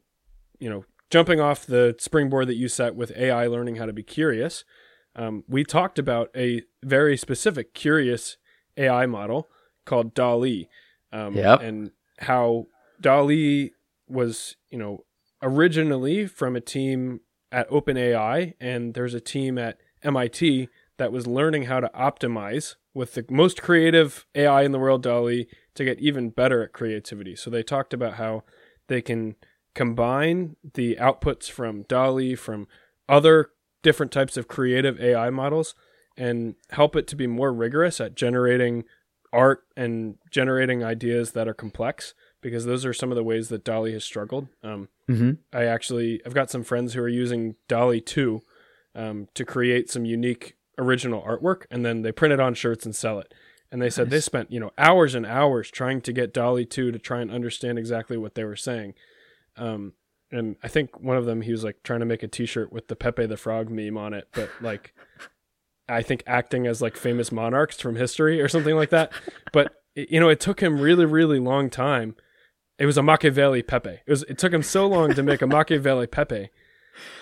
you 0.59 0.69
know, 0.69 0.85
jumping 1.13 1.41
off 1.41 1.67
the 1.67 1.95
springboard 1.99 2.49
that 2.49 2.55
you 2.57 2.69
set 2.69 2.95
with 2.95 3.13
AI 3.15 3.47
learning 3.47 3.77
how 3.77 3.85
to 3.85 3.93
be 3.93 4.03
curious, 4.03 4.65
um, 5.15 5.45
we 5.47 5.63
talked 5.63 5.99
about 5.99 6.31
a 6.35 6.63
very 6.83 7.19
specific 7.19 7.75
curious 7.75 8.39
AI 8.79 9.05
model 9.05 9.47
called 9.85 10.15
DALL-E, 10.15 10.71
um, 11.13 11.35
Yep. 11.37 11.61
and 11.61 11.91
how 12.21 12.67
DALL-E 13.03 13.73
was, 14.09 14.57
you 14.71 14.79
know, 14.79 15.05
originally 15.43 16.27
from 16.27 16.57
a 16.57 16.63
team 16.63 17.21
at 17.51 17.69
OpenAI, 17.69 18.55
and 18.59 18.95
there's 18.95 19.13
a 19.13 19.21
team 19.21 19.59
at 19.59 19.77
MIT 20.03 20.71
that 20.97 21.13
was 21.13 21.27
learning 21.27 21.65
how 21.65 21.79
to 21.81 21.91
optimize 21.95 22.77
with 22.95 23.13
the 23.13 23.25
most 23.29 23.61
creative 23.61 24.25
AI 24.35 24.63
in 24.63 24.73
the 24.73 24.79
world, 24.79 25.03
DALL-E, 25.03 25.47
to 25.75 25.85
get 25.85 26.01
even 26.01 26.31
better 26.31 26.63
at 26.63 26.73
creativity. 26.73 27.37
So 27.37 27.51
they 27.51 27.63
talked 27.63 27.93
about 27.93 28.15
how 28.15 28.45
they 28.89 29.03
can 29.03 29.37
combine 29.75 30.57
the 30.75 30.97
outputs 30.97 31.51
from 31.51 31.83
DALL-E, 31.83 32.35
from 32.35 32.67
other 33.09 33.51
different 33.83 34.13
types 34.13 34.37
of 34.37 34.49
creative 34.49 35.01
AI 35.01 35.31
models, 35.31 35.75
and 36.17 36.55
help 36.71 36.95
it 36.97 37.07
to 37.09 37.17
be 37.17 37.27
more 37.27 37.53
rigorous 37.53 38.01
at 38.01 38.15
generating 38.15 38.85
art 39.33 39.65
and 39.77 40.17
generating 40.31 40.85
ideas 40.85 41.33
that 41.33 41.49
are 41.49 41.55
complex 41.55 42.13
because 42.43 42.65
those 42.67 42.85
are 42.85 42.93
some 42.93 43.11
of 43.11 43.17
the 43.17 43.25
ways 43.25 43.49
that 43.49 43.65
DALL-E 43.65 43.93
has 43.93 44.05
struggled. 44.05 44.49
Um, 44.63 44.89
Mm-hmm. 45.09 45.33
I 45.53 45.65
actually 45.65 46.21
I've 46.25 46.33
got 46.35 46.51
some 46.51 46.63
friends 46.63 46.95
who 46.95 47.03
are 47.03 47.09
using 47.09 47.57
DALL-E 47.69 48.01
2 48.01 48.41
um, 48.95 49.29
to 49.35 49.45
create 49.45 49.91
some 49.91 50.05
unique 50.05 50.57
original 50.79 51.23
artwork, 51.23 51.65
and 51.71 51.85
then 51.85 52.03
they 52.03 52.13
print 52.13 52.33
it 52.33 52.41
on 52.41 52.55
shirts 52.55 52.87
and 52.87 52.95
sell 52.95 53.19
it. 53.19 53.35
And 53.71 53.81
they 53.83 53.91
said 53.91 54.11
they 54.11 54.21
spent 54.21 54.53
you 54.53 54.61
know 54.61 54.71
hours 54.79 55.15
and 55.15 55.27
hours 55.27 55.71
trying 55.71 56.01
to 56.03 56.13
get 56.13 56.33
DALL-E 56.33 56.65
2 56.67 56.93
to 56.93 56.99
try 56.99 57.21
and 57.21 57.31
understand 57.31 57.79
exactly 57.79 58.17
what 58.17 58.35
they 58.35 58.45
were 58.45 58.57
saying. 58.57 58.95
Um, 59.57 59.95
and 60.31 60.57
I 60.63 60.69
think 60.69 61.01
one 61.01 61.17
of 61.17 61.27
them 61.27 61.43
he 61.43 61.53
was 61.53 61.63
like 61.63 61.83
trying 61.83 62.01
to 62.01 62.07
make 62.07 62.23
a 62.23 62.29
T-shirt 62.29 62.73
with 62.73 62.89
the 62.89 62.97
Pepe 62.97 63.27
the 63.27 63.37
Frog 63.37 63.71
meme 63.71 63.99
on 63.99 64.15
it, 64.15 64.29
but 64.33 64.51
like 64.61 64.95
I 65.89 66.03
think 66.03 66.23
acting 66.27 66.67
as 66.67 66.81
like 66.81 66.97
famous 66.97 67.31
monarchs 67.31 67.81
from 67.81 67.97
history 67.97 68.41
or 68.41 68.49
something 68.49 68.75
like 68.75 68.91
that. 68.91 69.13
But 69.53 69.75
you 69.95 70.21
know, 70.21 70.29
it 70.29 70.41
took 70.41 70.61
him 70.61 70.81
really, 70.81 71.05
really 71.05 71.39
long 71.39 71.71
time. 71.71 72.17
It 72.79 72.87
was 72.87 72.97
a 72.97 73.03
Machiavelli 73.03 73.63
Pepe. 73.63 74.01
It 74.07 74.11
was. 74.11 74.23
It 74.25 74.39
took 74.39 74.53
him 74.53 74.63
so 74.63 74.87
long 74.87 75.15
to 75.15 75.23
make 75.23 75.43
a 75.43 75.47
Machiavelli 75.47 76.07
Pepe 76.07 76.51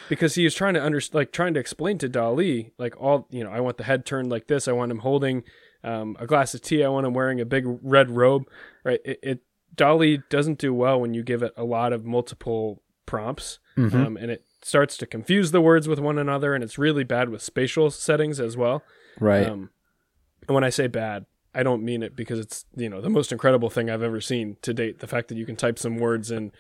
because 0.08 0.34
he 0.37 0.44
was 0.44 0.54
trying 0.54 0.75
to 0.75 0.84
under 0.84 1.00
like 1.12 1.32
trying 1.32 1.54
to 1.54 1.60
explain 1.60 1.99
to 1.99 2.08
DALL-E 2.08 2.70
like 2.78 2.99
all 3.00 3.26
you 3.30 3.44
know. 3.44 3.50
I 3.50 3.60
want 3.60 3.76
the 3.76 3.84
head 3.84 4.06
turned 4.06 4.30
like 4.30 4.46
this. 4.46 4.68
I 4.68 4.72
want 4.72 4.92
him 4.92 5.00
holding 5.00 5.42
um, 5.82 6.16
a 6.20 6.26
glass 6.26 6.54
of 6.54 6.62
tea. 6.62 6.84
I 6.84 6.88
want 6.88 7.06
him 7.06 7.14
wearing 7.14 7.40
a 7.40 7.44
big 7.44 7.64
red 7.66 8.10
robe. 8.10 8.44
Right. 8.84 9.00
It, 9.04 9.18
it 9.22 9.40
DALL-E 9.76 10.22
doesn't 10.28 10.58
do 10.58 10.72
well 10.74 11.00
when 11.00 11.14
you 11.14 11.22
give 11.22 11.42
it 11.42 11.52
a 11.56 11.64
lot 11.64 11.92
of 11.92 12.04
multiple 12.04 12.82
prompts 13.06 13.58
Mhm. 13.76 13.94
um, 13.94 14.16
and 14.16 14.30
it 14.30 14.44
starts 14.62 14.96
to 14.98 15.06
confuse 15.06 15.50
the 15.52 15.60
words 15.60 15.88
with 15.88 15.98
one 15.98 16.18
another, 16.18 16.54
and 16.54 16.62
it's 16.62 16.78
really 16.78 17.02
bad 17.04 17.28
with 17.30 17.40
spatial 17.42 17.90
settings 17.90 18.38
as 18.40 18.56
well. 18.56 18.82
right. 19.18 19.46
Um, 19.48 19.70
and 20.48 20.54
when 20.54 20.64
I 20.64 20.70
say 20.70 20.86
bad, 20.86 21.26
I 21.54 21.62
don't 21.62 21.82
mean 21.82 22.02
it 22.02 22.14
because 22.14 22.38
it's 22.38 22.64
you 22.76 22.88
know 22.88 23.00
the 23.00 23.10
most 23.10 23.32
incredible 23.32 23.70
thing 23.70 23.90
I've 23.90 24.02
ever 24.02 24.20
seen 24.20 24.56
to 24.62 24.72
date. 24.72 25.00
The 25.00 25.06
fact 25.08 25.28
that 25.28 25.36
you 25.38 25.44
can 25.46 25.56
type 25.56 25.78
some 25.78 25.98
words 25.98 26.30
in 26.30 26.52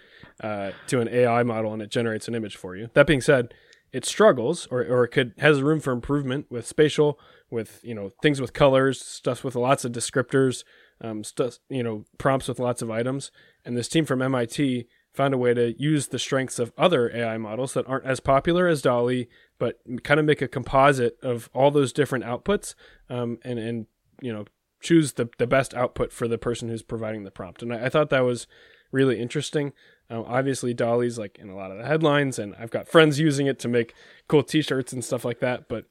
uh, 0.42 0.72
to 0.88 1.00
an 1.00 1.08
AI 1.08 1.42
model 1.44 1.72
and 1.72 1.80
it 1.82 1.90
generates 1.90 2.26
an 2.26 2.34
image 2.34 2.56
for 2.56 2.74
you. 2.76 2.90
That 2.94 3.06
being 3.06 3.20
said, 3.20 3.54
it 3.92 4.04
struggles 4.04 4.66
or 4.70 4.82
or 4.84 5.04
it 5.04 5.08
could 5.08 5.32
has 5.38 5.62
room 5.62 5.78
for 5.80 5.92
improvement 5.92 6.46
with 6.50 6.66
spatial, 6.66 7.18
with 7.50 7.80
you 7.84 7.94
know 7.94 8.10
things 8.22 8.40
with 8.40 8.52
colors, 8.52 9.00
stuff 9.00 9.44
with 9.44 9.54
lots 9.54 9.84
of 9.84 9.92
descriptors, 9.92 10.64
um, 11.00 11.22
you 11.68 11.82
know 11.82 12.04
prompts 12.18 12.48
with 12.48 12.58
lots 12.58 12.82
of 12.82 12.90
items. 12.90 13.30
And 13.64 13.76
this 13.76 13.88
team 13.88 14.04
from 14.04 14.22
MIT 14.22 14.86
found 15.12 15.34
a 15.34 15.38
way 15.38 15.54
to 15.54 15.74
use 15.80 16.08
the 16.08 16.18
strengths 16.18 16.58
of 16.58 16.72
other 16.78 17.14
AI 17.14 17.36
models 17.36 17.74
that 17.74 17.88
aren't 17.88 18.06
as 18.06 18.20
popular 18.20 18.66
as 18.68 18.82
DALL-E, 18.82 19.28
but 19.58 19.80
kind 20.04 20.20
of 20.20 20.26
make 20.26 20.40
a 20.40 20.48
composite 20.48 21.18
of 21.22 21.50
all 21.52 21.70
those 21.70 21.92
different 21.92 22.24
outputs, 22.24 22.74
um, 23.08 23.38
and 23.42 23.58
and 23.58 23.86
you 24.20 24.32
know 24.32 24.44
choose 24.80 25.14
the 25.14 25.28
the 25.38 25.46
best 25.46 25.74
output 25.74 26.12
for 26.12 26.28
the 26.28 26.38
person 26.38 26.68
who's 26.68 26.82
providing 26.82 27.24
the 27.24 27.30
prompt. 27.30 27.62
And 27.62 27.72
I, 27.72 27.86
I 27.86 27.88
thought 27.88 28.10
that 28.10 28.24
was 28.24 28.46
really 28.92 29.20
interesting. 29.20 29.72
Um, 30.08 30.24
obviously, 30.26 30.74
DALL-E's 30.74 31.18
like 31.18 31.38
in 31.38 31.48
a 31.48 31.56
lot 31.56 31.70
of 31.70 31.78
the 31.78 31.86
headlines, 31.86 32.38
and 32.38 32.54
I've 32.58 32.70
got 32.70 32.88
friends 32.88 33.20
using 33.20 33.46
it 33.46 33.58
to 33.60 33.68
make 33.68 33.94
cool 34.28 34.42
T-shirts 34.42 34.92
and 34.92 35.04
stuff 35.04 35.24
like 35.24 35.40
that. 35.40 35.68
But 35.68 35.84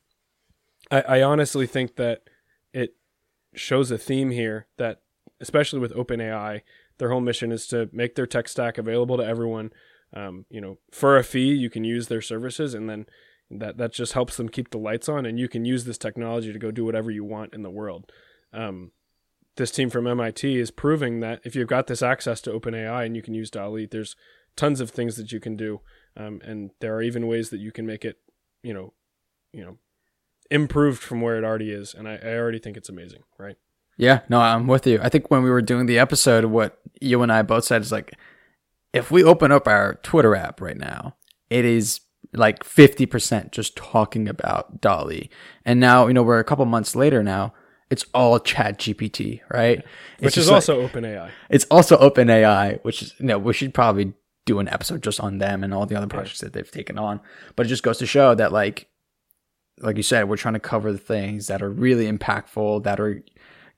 I, 0.91 1.01
I 1.01 1.21
honestly 1.21 1.67
think 1.67 1.95
that 1.95 2.23
shows 3.53 3.91
a 3.91 3.97
theme 3.97 4.31
here 4.31 4.67
that, 4.77 5.01
especially 5.39 5.79
with 5.79 5.93
OpenAI, 5.93 6.61
their 6.97 7.09
whole 7.09 7.21
mission 7.21 7.51
is 7.51 7.65
to 7.67 7.89
make 7.91 8.15
their 8.15 8.27
tech 8.27 8.47
stack 8.47 8.77
available 8.77 9.17
to 9.17 9.25
everyone. 9.25 9.71
Um, 10.13 10.45
you 10.49 10.59
know, 10.59 10.77
for 10.91 11.17
a 11.17 11.23
fee, 11.23 11.53
you 11.53 11.69
can 11.69 11.83
use 11.83 12.07
their 12.07 12.21
services, 12.21 12.73
and 12.73 12.89
then 12.89 13.05
that 13.51 13.77
that 13.77 13.93
just 13.93 14.13
helps 14.13 14.37
them 14.37 14.49
keep 14.49 14.69
the 14.71 14.77
lights 14.77 15.09
on, 15.09 15.25
and 15.25 15.39
you 15.39 15.47
can 15.47 15.65
use 15.65 15.85
this 15.85 15.97
technology 15.97 16.51
to 16.51 16.59
go 16.59 16.71
do 16.71 16.85
whatever 16.85 17.11
you 17.11 17.23
want 17.23 17.53
in 17.53 17.63
the 17.63 17.69
world. 17.69 18.11
Um, 18.53 18.91
this 19.55 19.71
team 19.71 19.89
from 19.89 20.07
MIT 20.07 20.57
is 20.57 20.71
proving 20.71 21.19
that 21.19 21.41
if 21.43 21.55
you've 21.55 21.67
got 21.67 21.87
this 21.87 22.01
access 22.01 22.41
to 22.41 22.51
OpenAI 22.51 23.05
and 23.05 23.15
you 23.15 23.21
can 23.21 23.33
use 23.33 23.51
DALL-E, 23.51 23.87
there's 23.87 24.15
tons 24.55 24.79
of 24.79 24.89
things 24.89 25.15
that 25.17 25.31
you 25.31 25.39
can 25.39 25.55
do, 25.55 25.81
um, 26.17 26.41
and 26.43 26.71
there 26.79 26.95
are 26.95 27.01
even 27.01 27.27
ways 27.27 27.49
that 27.49 27.59
you 27.59 27.71
can 27.71 27.85
make 27.85 28.05
it, 28.05 28.17
you 28.63 28.73
know, 28.73 28.93
you 29.51 29.63
know, 29.63 29.77
improved 30.51 31.01
from 31.01 31.21
where 31.21 31.37
it 31.37 31.43
already 31.43 31.71
is. 31.71 31.93
And 31.93 32.07
I, 32.07 32.15
I 32.23 32.35
already 32.37 32.59
think 32.59 32.77
it's 32.77 32.89
amazing, 32.89 33.23
right? 33.37 33.55
Yeah, 33.97 34.21
no, 34.29 34.39
I'm 34.39 34.67
with 34.67 34.87
you. 34.87 34.99
I 35.01 35.09
think 35.09 35.29
when 35.29 35.43
we 35.43 35.49
were 35.49 35.61
doing 35.61 35.85
the 35.85 35.99
episode, 35.99 36.45
what 36.45 36.79
you 37.01 37.21
and 37.21 37.31
I 37.31 37.41
both 37.41 37.65
said 37.65 37.81
is 37.81 37.91
like, 37.91 38.13
if 38.93 39.11
we 39.11 39.23
open 39.23 39.51
up 39.51 39.67
our 39.67 39.95
Twitter 40.03 40.35
app 40.35 40.61
right 40.61 40.77
now, 40.77 41.15
it 41.49 41.65
is 41.65 41.99
like 42.33 42.63
50% 42.63 43.51
just 43.51 43.75
talking 43.75 44.27
about 44.29 44.81
DALL-E. 44.81 45.29
And 45.65 45.79
now, 45.79 46.07
you 46.07 46.13
know, 46.13 46.23
we're 46.23 46.39
a 46.39 46.43
couple 46.43 46.65
months 46.65 46.95
later 46.95 47.23
now, 47.23 47.53
it's 47.89 48.05
all 48.13 48.39
ChatGPT, 48.39 49.41
right? 49.51 49.79
It's 50.19 50.23
Which 50.25 50.37
is 50.37 50.47
like- 50.47 50.55
also 50.55 50.87
OpenAI. 50.87 51.31
it's 51.49 51.65
also 51.65 51.97
OpenAI, 51.97 52.79
which 52.83 53.01
is, 53.01 53.13
you 53.19 53.25
know, 53.25 53.37
we 53.39 53.53
should 53.53 53.73
probably 53.73 54.13
do 54.45 54.59
an 54.59 54.67
episode 54.69 55.03
just 55.03 55.19
on 55.19 55.39
them 55.39 55.63
and 55.63 55.73
all 55.73 55.85
the 55.85 55.95
other 55.95 56.07
projects 56.07 56.39
that 56.39 56.53
they've 56.53 56.69
taken 56.71 56.97
on. 56.97 57.19
But 57.55 57.65
it 57.65 57.69
just 57.69 57.83
goes 57.83 57.97
to 57.99 58.05
show 58.05 58.33
that, 58.35 58.51
like, 58.51 58.87
like 59.81 59.97
you 59.97 60.03
said, 60.03 60.29
we're 60.29 60.37
trying 60.37 60.53
to 60.55 60.59
cover 60.59 60.91
the 60.91 60.97
things 60.97 61.47
that 61.47 61.61
are 61.61 61.69
really 61.69 62.11
impactful, 62.11 62.83
that 62.83 62.99
are 62.99 63.23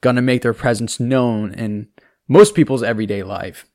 going 0.01 0.15
to 0.15 0.21
make 0.21 0.41
their 0.41 0.53
presence 0.53 0.99
known 0.99 1.53
in 1.53 1.87
most 2.27 2.55
people's 2.55 2.83
everyday 2.83 3.23
life. 3.23 3.65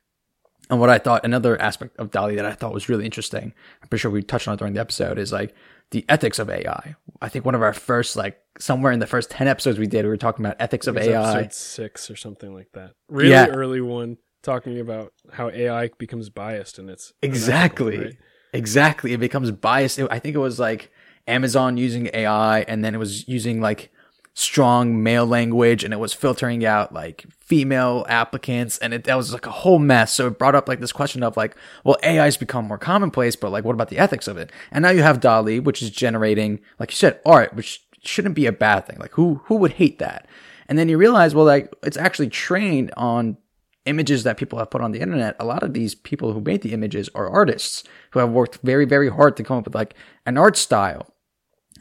And 0.68 0.80
what 0.80 0.90
I 0.90 0.99
thought, 0.99 1.25
another 1.25 1.61
aspect 1.62 1.97
of 1.99 2.11
DALL-E 2.11 2.35
that 2.35 2.45
I 2.45 2.52
thought 2.52 2.75
was 2.75 2.88
really 2.88 3.04
interesting, 3.04 3.54
I'm 3.83 3.88
pretty 3.88 4.00
sure 4.00 4.11
we 4.11 4.23
touched 4.23 4.49
on 4.49 4.54
it 4.54 4.59
during 4.59 4.75
the 4.75 4.80
episode, 4.80 5.16
is 5.18 5.33
like 5.33 5.54
the 5.92 6.04
ethics 6.09 6.40
of 6.40 6.50
AI. 6.50 6.97
I 7.23 7.28
think 7.28 7.45
one 7.45 7.54
of 7.54 7.62
our 7.62 7.73
first, 7.73 8.16
like, 8.16 8.38
somewhere 8.59 8.90
in 8.90 8.99
the 8.99 9.06
first 9.06 9.30
10 9.30 9.47
episodes 9.47 9.78
we 9.78 9.87
did, 9.87 10.04
we 10.04 10.09
were 10.09 10.16
talking 10.16 10.45
about 10.45 10.56
ethics 10.59 10.88
of 10.88 10.97
AI. 10.99 11.40
episode 11.42 11.52
six 11.52 12.11
or 12.11 12.16
something 12.16 12.52
like 12.52 12.73
that. 12.75 12.92
Really 13.09 13.30
Yeah. 13.30 13.47
early 13.47 13.80
one 13.80 14.16
talking 14.42 14.80
about 14.80 15.12
how 15.33 15.50
AI 15.50 15.90
becomes 15.99 16.30
biased 16.30 16.78
and 16.80 16.90
it's 16.90 17.12
Exactly. 17.23 17.99
right? 17.99 18.16
Exactly. 18.52 19.12
It 19.12 19.18
becomes 19.18 19.52
biased. 19.52 20.00
I 20.00 20.18
think 20.18 20.35
it 20.35 20.40
was 20.40 20.59
like 20.59 20.90
Amazon 21.26 21.76
using 21.76 22.11
AI 22.12 22.61
and 22.62 22.85
then 22.85 22.95
it 22.95 22.99
was 22.99 23.26
using 23.28 23.61
like 23.61 23.90
strong 24.35 25.02
male 25.02 25.25
language 25.25 25.83
and 25.83 25.95
it 25.95 25.97
was 25.97 26.12
filtering 26.12 26.64
out 26.64 26.92
like 26.92 27.25
female 27.40 28.04
applicants 28.06 28.76
and 28.78 28.92
it 28.92 29.04
that 29.04 29.16
was 29.16 29.33
like 29.33 29.47
a 29.47 29.50
whole 29.50 29.78
mess. 29.78 30.12
So 30.12 30.26
it 30.26 30.38
brought 30.38 30.54
up 30.54 30.68
like 30.68 30.80
this 30.80 30.92
question 30.92 31.23
of 31.23 31.37
like, 31.37 31.56
well, 31.85 31.97
AI's 32.04 32.37
become 32.37 32.66
more 32.66 32.78
commonplace, 32.78 33.35
but 33.35 33.50
like 33.50 33.64
what 33.64 33.73
about 33.73 33.88
the 33.88 33.99
ethics 33.99 34.28
of 34.28 34.37
it? 34.37 34.52
And 34.71 34.83
now 34.83 34.90
you 34.90 35.02
have 35.02 35.21
DALL-E, 35.21 35.61
which 35.61 35.83
is 35.83 35.90
generating, 35.90 36.61
like 36.78 36.90
you 36.90 36.97
said, 36.97 37.21
art, 37.25 37.54
which 37.54 37.83
shouldn't 38.02 38.35
be 38.35 38.47
a 38.47 38.52
bad 38.52 38.87
thing. 38.87 38.99
Like 38.99 39.12
who 39.12 39.40
who 39.47 39.56
would 39.56 39.73
hate 39.73 39.99
that? 40.00 40.28
And 40.68 40.78
then 40.78 40.88
you 40.88 40.99
realize, 40.99 41.35
well, 41.35 41.47
like 41.47 41.73
it's 41.83 41.97
actually 41.97 42.28
trained 42.28 42.92
on 42.97 43.38
images 43.87 44.25
that 44.25 44.37
people 44.37 44.59
have 44.59 44.71
put 44.71 44.83
on 44.83 44.92
the 44.92 45.00
internet, 45.00 45.37
a 45.38 45.45
lot 45.45 45.62
of 45.62 45.73
these 45.73 45.95
people 45.95 46.33
who 46.33 46.40
made 46.40 46.62
the 46.62 46.73
images 46.73 47.09
are 47.14 47.30
artists 47.30 47.85
who 48.11 48.18
have 48.18 48.30
worked 48.30 48.59
very, 48.62 48.85
very 48.85 49.09
hard 49.09 49.37
to 49.37 49.45
come 49.45 49.59
up 49.59 49.64
with 49.64 49.75
like 49.75 49.95
an 50.26 50.37
art 50.37 50.56
style. 50.56 51.06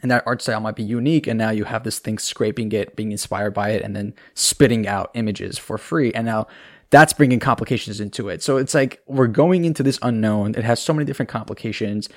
And 0.02 0.10
that 0.10 0.24
art 0.26 0.42
style 0.42 0.60
might 0.60 0.76
be 0.76 0.82
unique. 0.82 1.26
And 1.26 1.38
now 1.38 1.50
you 1.50 1.64
have 1.64 1.84
this 1.84 1.98
thing 1.98 2.18
scraping 2.18 2.72
it, 2.72 2.96
being 2.96 3.12
inspired 3.12 3.54
by 3.54 3.70
it, 3.70 3.82
and 3.82 3.96
then 3.96 4.14
spitting 4.34 4.86
out 4.86 5.10
images 5.14 5.58
for 5.58 5.78
free. 5.78 6.12
And 6.12 6.26
now 6.26 6.46
that's 6.90 7.12
bringing 7.12 7.40
complications 7.40 8.00
into 8.00 8.28
it. 8.28 8.42
So 8.42 8.58
it's 8.58 8.74
like 8.74 9.02
we're 9.06 9.26
going 9.26 9.64
into 9.64 9.82
this 9.82 9.98
unknown. 10.02 10.54
It 10.54 10.64
has 10.64 10.80
so 10.80 10.92
many 10.92 11.04
different 11.04 11.30
complications. 11.30 12.08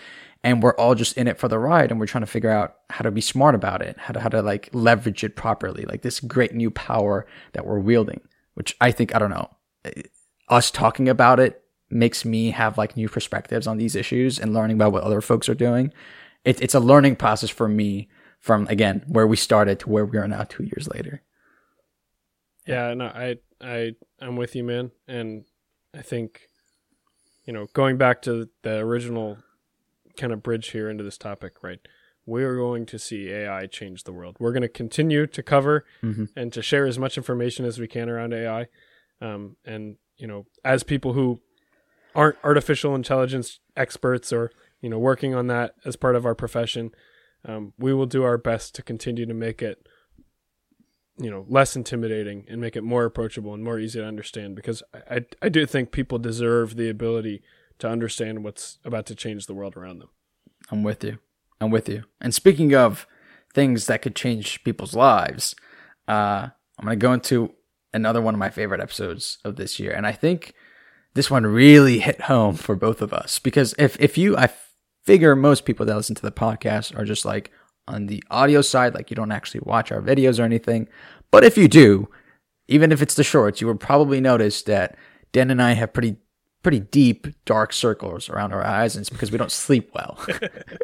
And 0.44 0.64
we're 0.64 0.76
all 0.76 0.96
just 0.96 1.18
in 1.18 1.28
it 1.28 1.38
for 1.38 1.48
the 1.48 1.60
ride. 1.60 1.92
And 1.92 2.00
we're 2.00 2.06
trying 2.06 2.24
to 2.24 2.28
figure 2.28 2.52
out 2.52 2.76
how 2.90 3.04
to 3.04 3.12
be 3.12 3.22
smart 3.22 3.56
about 3.56 3.82
it, 3.82 3.98
how 3.98 4.14
to, 4.14 4.20
how 4.20 4.30
to 4.30 4.42
like 4.42 4.70
leverage 4.74 5.24
it 5.24 5.36
properly. 5.36 5.84
Like 5.84 6.02
this 6.02 6.20
great 6.20 6.54
new 6.54 6.72
power 6.72 7.26
that 7.54 7.66
we're 7.66 7.80
wielding, 7.80 8.22
which 8.54 8.76
I 8.80 8.92
think, 8.92 9.14
I 9.16 9.20
don't 9.20 9.32
know, 9.32 9.50
eh, 9.86 10.04
us 10.48 10.72
talking 10.72 11.10
about 11.10 11.40
it 11.40 11.64
makes 11.90 12.24
me 12.24 12.52
have 12.52 12.78
like 12.78 12.96
new 12.96 13.10
perspectives 13.10 13.68
on 13.68 13.78
these 13.78 13.96
issues 13.96 14.40
and 14.40 14.54
learning 14.54 14.78
about 14.78 14.92
what 14.92 15.04
other 15.04 15.22
folks 15.22 15.50
are 15.50 15.56
doing. 15.56 15.92
It, 16.46 16.62
it's 16.62 16.74
a 16.76 16.80
learning 16.80 17.18
process 17.18 17.50
for 17.50 17.68
me 17.68 18.08
from 18.40 18.68
again 18.68 19.04
where 19.08 19.28
we 19.28 19.36
started 19.36 19.80
to 19.82 19.90
where 19.90 20.06
we 20.06 20.18
are 20.18 20.28
now 20.28 20.44
two 20.44 20.64
years 20.64 20.88
later. 20.94 21.22
Yeah, 22.66 22.94
no, 22.94 23.06
I 23.06 23.38
I 23.62 23.94
I'm 24.20 24.36
with 24.36 24.56
you, 24.56 24.64
man, 24.64 24.92
and 25.08 25.46
I 25.94 26.02
think 26.02 26.42
you 27.46 27.54
know 27.54 27.68
going 27.74 27.98
back 27.98 28.22
to 28.24 28.50
the 28.64 28.78
original 28.80 29.38
kind 30.18 30.32
of 30.34 30.44
bridge 30.44 30.70
here 30.70 30.90
into 30.90 31.04
this 31.04 31.18
topic, 31.18 31.64
right? 31.64 31.80
We 32.26 32.44
are 32.44 32.56
going 32.56 32.86
to 32.88 33.00
see 33.00 33.30
AI 33.30 33.66
change 33.66 34.04
the 34.04 34.14
world. 34.14 34.38
We're 34.40 34.52
going 34.52 34.62
to 34.62 34.68
continue 34.70 35.26
to 35.28 35.42
cover 35.42 35.84
Mhm. 36.04 36.30
and 36.36 36.54
to 36.54 36.62
share 36.62 36.86
as 36.86 37.00
much 37.00 37.18
information 37.18 37.66
as 37.66 37.80
we 37.80 37.88
can 37.88 38.08
around 38.10 38.34
AI, 38.34 38.68
um, 39.20 39.56
and 39.66 39.98
you 40.18 40.28
know, 40.28 40.46
as 40.64 40.84
people 40.84 41.14
who 41.14 41.40
aren't 42.14 42.38
artificial 42.44 42.94
intelligence 42.96 43.60
experts 43.76 44.32
or 44.34 44.52
you 44.82 44.90
know 44.90 45.00
working 45.00 45.34
on 45.34 45.48
that 45.48 45.76
as 45.86 45.96
part 45.96 46.16
of 46.16 46.26
our 46.26 46.36
profession, 46.36 46.92
um, 47.46 47.74
we 47.78 47.94
will 47.94 48.06
do 48.06 48.24
our 48.24 48.38
best 48.38 48.76
to 48.76 48.84
continue 48.84 49.26
to 49.26 49.34
make 49.34 49.62
it 49.62 49.88
you 51.18 51.30
know 51.30 51.46
less 51.50 51.76
intimidating 51.76 52.46
and 52.48 52.62
make 52.62 52.76
it 52.76 52.84
more 52.84 53.06
approachable 53.06 53.54
and 53.54 53.64
more 53.64 53.80
easy 53.80 54.00
to 54.00 54.06
understand 54.06 54.56
because 54.56 54.82
I, 55.10 55.26
I, 55.42 55.50
do 55.50 55.66
think 55.66 55.92
people 55.92 56.18
deserve 56.18 56.78
the 56.78 56.90
ability 56.90 57.44
to 57.80 57.90
understand 57.90 58.44
what's 58.44 58.78
about 58.86 59.06
to 59.08 59.16
change 59.16 59.46
the 59.46 59.54
world 59.54 59.76
around 59.76 60.00
them. 60.00 60.10
I'm 60.72 60.84
with 60.84 61.04
you. 61.04 61.20
I'm 61.60 61.72
with 61.72 61.90
you. 61.90 62.04
And 62.22 62.34
speaking 62.34 62.74
of 62.74 63.06
things 63.54 63.88
that 63.88 64.02
could 64.02 64.16
change 64.16 64.64
people's 64.64 64.96
lives, 64.96 65.56
uh, 66.08 66.50
I'm 66.78 66.86
going 66.86 66.98
to 67.00 67.04
go 67.04 67.14
into 67.14 67.54
another 67.94 68.22
one 68.22 68.34
of 68.34 68.40
my 68.40 68.50
favorite 68.50 68.82
episodes 68.82 69.40
of 69.44 69.56
this 69.56 69.80
year. 69.80 69.92
And 69.92 70.06
I 70.06 70.12
think 70.12 70.54
this 71.16 71.32
one 71.32 71.46
really 71.46 72.00
hit 72.00 72.22
home 72.22 72.56
for 72.56 72.76
both 72.76 73.02
of 73.02 73.14
us 73.14 73.40
because 73.40 73.74
if, 73.78 74.00
if 74.00 74.18
you, 74.18 74.38
I 74.38 74.50
figure 75.06 75.36
most 75.36 75.66
people 75.66 75.86
that 75.86 75.96
listen 75.96 76.16
to 76.16 76.22
the 76.22 76.32
podcast 76.32 76.98
are 76.98 77.06
just 77.06 77.26
like 77.26 77.52
on 77.88 78.08
the 78.08 78.24
audio 78.30 78.62
side, 78.62 78.94
like 78.94 79.10
you 79.10 79.16
don't 79.16 79.32
actually 79.32 79.62
watch 79.64 79.92
our 79.92 80.02
videos 80.02 80.40
or 80.40 80.44
anything. 80.44 80.88
But 81.32 81.44
if 81.44 81.58
you 81.58 81.68
do, 81.68 82.10
even 82.68 82.92
if 82.92 83.02
it's 83.02 83.16
the 83.16 83.24
shorts, 83.24 83.62
you 83.62 83.68
will 83.68 83.76
probably 83.76 84.22
notice 84.22 84.62
that 84.64 84.96
Dan 85.32 85.52
and 85.52 85.62
I 85.62 85.74
have 85.74 85.94
pretty 85.94 86.18
pretty 86.62 86.80
deep 86.80 87.28
dark 87.46 87.72
circles 87.74 88.30
around 88.30 88.54
our 88.54 88.66
eyes, 88.66 88.96
and 88.96 89.02
it's 89.02 89.10
because 89.10 89.32
we 89.32 89.38
don't 89.38 89.52
sleep 89.52 89.92
well. 89.94 90.20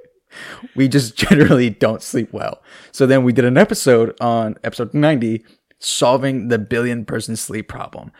we 0.75 0.87
just 0.87 1.15
generally 1.17 1.69
don't 1.69 2.01
sleep 2.01 2.31
well. 2.31 2.61
So 2.91 3.05
then 3.05 3.23
we 3.23 3.33
did 3.33 3.45
an 3.45 3.57
episode 3.57 4.15
on 4.21 4.55
episode 4.63 4.93
90, 4.93 5.43
solving 5.79 6.47
the 6.47 6.59
billion 6.59 7.05
person 7.05 7.35
sleep 7.35 7.67
problem. 7.67 8.11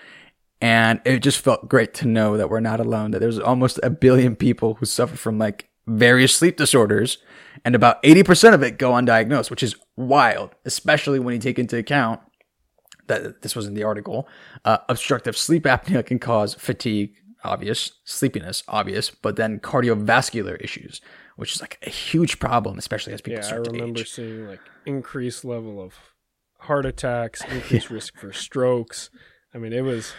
And 0.61 1.01
it 1.05 1.19
just 1.19 1.39
felt 1.39 1.69
great 1.69 1.93
to 1.95 2.07
know 2.07 2.37
that 2.37 2.49
we're 2.49 2.59
not 2.59 2.79
alone, 2.79 3.11
that 3.11 3.19
there's 3.19 3.39
almost 3.39 3.79
a 3.83 3.89
billion 3.89 4.35
people 4.35 4.75
who 4.75 4.85
suffer 4.85 5.15
from 5.15 5.37
like 5.37 5.69
various 5.87 6.35
sleep 6.35 6.57
disorders, 6.57 7.17
and 7.63 7.75
about 7.75 8.01
80% 8.03 8.53
of 8.53 8.63
it 8.63 8.77
go 8.77 8.91
undiagnosed, 8.91 9.49
which 9.49 9.63
is 9.63 9.75
wild, 9.95 10.55
especially 10.65 11.19
when 11.19 11.33
you 11.33 11.39
take 11.39 11.59
into 11.59 11.77
account 11.77 12.19
that 13.07 13.41
this 13.41 13.55
was 13.55 13.67
in 13.67 13.73
the 13.73 13.83
article. 13.83 14.27
Uh, 14.63 14.79
obstructive 14.89 15.37
sleep 15.37 15.63
apnea 15.63 16.05
can 16.05 16.19
cause 16.19 16.55
fatigue, 16.55 17.13
obvious, 17.43 17.91
sleepiness, 18.03 18.63
obvious, 18.67 19.11
but 19.11 19.35
then 19.35 19.59
cardiovascular 19.59 20.61
issues, 20.63 21.01
which 21.35 21.53
is 21.53 21.61
like 21.61 21.77
a 21.85 21.89
huge 21.89 22.39
problem, 22.39 22.77
especially 22.77 23.13
as 23.13 23.21
people 23.21 23.39
Yeah, 23.39 23.45
I 23.45 23.47
start 23.47 23.65
to 23.65 23.71
remember 23.71 24.05
seeing 24.05 24.47
like 24.47 24.61
increased 24.85 25.45
level 25.45 25.81
of 25.81 25.93
heart 26.59 26.85
attacks, 26.85 27.43
increased 27.49 27.89
risk 27.89 28.17
for 28.17 28.33
strokes. 28.33 29.09
I 29.53 29.57
mean, 29.57 29.71
it 29.71 29.83
was 29.83 30.13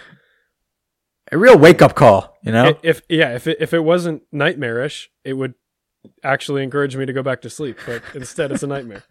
A 1.32 1.38
real 1.38 1.58
wake 1.58 1.82
up 1.82 1.94
call, 1.94 2.36
you 2.42 2.52
know? 2.52 2.78
if 2.82 3.02
yeah, 3.08 3.34
if 3.34 3.46
it, 3.46 3.58
if 3.60 3.74
it 3.74 3.80
wasn't 3.80 4.22
nightmarish, 4.30 5.10
it 5.24 5.32
would 5.32 5.54
actually 6.22 6.62
encourage 6.62 6.96
me 6.96 7.04
to 7.04 7.12
go 7.12 7.22
back 7.22 7.42
to 7.42 7.50
sleep. 7.50 7.78
But 7.84 8.02
instead, 8.14 8.52
it's 8.52 8.62
a 8.62 8.68
nightmare. 8.68 9.02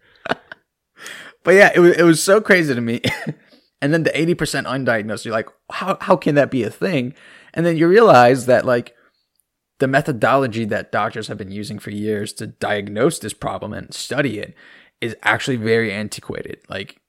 But 1.44 1.54
yeah, 1.54 1.70
it 1.74 1.78
was 1.78 1.96
it 1.96 2.02
was 2.02 2.22
so 2.22 2.40
crazy 2.40 2.74
to 2.74 2.80
me. 2.80 3.02
and 3.80 3.92
then 3.92 4.02
the 4.02 4.18
eighty 4.18 4.34
percent 4.34 4.66
undiagnosed, 4.66 5.24
you're 5.24 5.34
like, 5.34 5.48
how 5.70 5.98
how 6.00 6.16
can 6.16 6.34
that 6.34 6.50
be 6.50 6.62
a 6.62 6.70
thing? 6.70 7.14
And 7.54 7.64
then 7.64 7.76
you 7.76 7.86
realize 7.86 8.46
that 8.46 8.64
like 8.64 8.94
the 9.78 9.86
methodology 9.86 10.64
that 10.64 10.90
doctors 10.90 11.28
have 11.28 11.38
been 11.38 11.52
using 11.52 11.78
for 11.78 11.90
years 11.90 12.32
to 12.32 12.46
diagnose 12.46 13.18
this 13.18 13.34
problem 13.34 13.72
and 13.72 13.92
study 13.92 14.38
it 14.38 14.54
is 15.00 15.14
actually 15.22 15.56
very 15.56 15.92
antiquated. 15.92 16.58
Like 16.68 17.00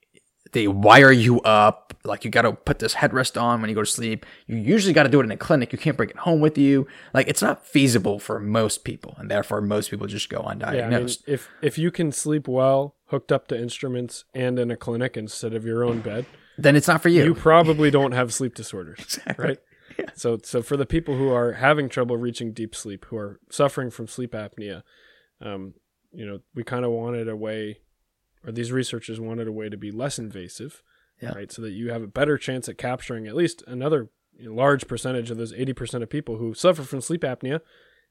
they 0.52 0.68
wire 0.68 1.12
you 1.12 1.40
up, 1.42 1.94
like 2.04 2.24
you 2.24 2.30
got 2.30 2.42
to 2.42 2.52
put 2.52 2.78
this 2.78 2.94
headrest 2.94 3.40
on 3.40 3.60
when 3.60 3.68
you 3.68 3.74
go 3.74 3.82
to 3.82 3.90
sleep. 3.90 4.24
You 4.46 4.56
usually 4.56 4.92
got 4.92 5.04
to 5.04 5.08
do 5.08 5.20
it 5.20 5.24
in 5.24 5.30
a 5.30 5.36
clinic. 5.36 5.72
You 5.72 5.78
can't 5.78 5.96
bring 5.96 6.10
it 6.10 6.16
home 6.18 6.40
with 6.40 6.58
you. 6.58 6.86
Like 7.14 7.28
it's 7.28 7.42
not 7.42 7.66
feasible 7.66 8.18
for 8.18 8.40
most 8.40 8.84
people, 8.84 9.14
and 9.18 9.30
therefore 9.30 9.60
most 9.60 9.90
people 9.90 10.06
just 10.06 10.28
go 10.28 10.40
undiagnosed. 10.40 10.74
Yeah, 10.74 10.86
I 10.86 10.90
mean, 10.90 11.08
if 11.26 11.48
if 11.62 11.78
you 11.78 11.90
can 11.90 12.12
sleep 12.12 12.48
well, 12.48 12.96
hooked 13.06 13.32
up 13.32 13.48
to 13.48 13.60
instruments, 13.60 14.24
and 14.34 14.58
in 14.58 14.70
a 14.70 14.76
clinic 14.76 15.16
instead 15.16 15.54
of 15.54 15.64
your 15.64 15.84
own 15.84 16.00
bed, 16.00 16.26
then 16.56 16.76
it's 16.76 16.88
not 16.88 17.02
for 17.02 17.08
you. 17.08 17.24
you 17.24 17.34
probably 17.34 17.90
don't 17.90 18.12
have 18.12 18.32
sleep 18.32 18.54
disorders, 18.54 19.18
right? 19.38 19.58
So, 20.14 20.38
so 20.42 20.62
for 20.62 20.76
the 20.76 20.86
people 20.86 21.16
who 21.16 21.30
are 21.30 21.52
having 21.52 21.88
trouble 21.88 22.16
reaching 22.16 22.52
deep 22.52 22.74
sleep, 22.74 23.06
who 23.06 23.16
are 23.16 23.40
suffering 23.50 23.90
from 23.90 24.06
sleep 24.06 24.32
apnea, 24.32 24.82
um, 25.40 25.74
you 26.12 26.26
know, 26.26 26.40
we 26.54 26.64
kind 26.64 26.84
of 26.84 26.90
wanted 26.90 27.28
a 27.28 27.36
way, 27.36 27.80
or 28.46 28.52
these 28.52 28.72
researchers 28.72 29.20
wanted 29.20 29.48
a 29.48 29.52
way 29.52 29.68
to 29.68 29.76
be 29.76 29.90
less 29.90 30.18
invasive, 30.18 30.82
Yeah. 31.20 31.32
right? 31.34 31.50
So 31.52 31.62
that 31.62 31.72
you 31.72 31.90
have 31.90 32.02
a 32.02 32.06
better 32.08 32.38
chance 32.38 32.68
at 32.68 32.78
capturing 32.78 33.26
at 33.26 33.36
least 33.36 33.62
another 33.66 34.08
large 34.40 34.86
percentage 34.86 35.30
of 35.30 35.36
those 35.36 35.52
eighty 35.52 35.72
percent 35.72 36.02
of 36.02 36.10
people 36.10 36.36
who 36.36 36.54
suffer 36.54 36.82
from 36.82 37.00
sleep 37.00 37.22
apnea, 37.22 37.60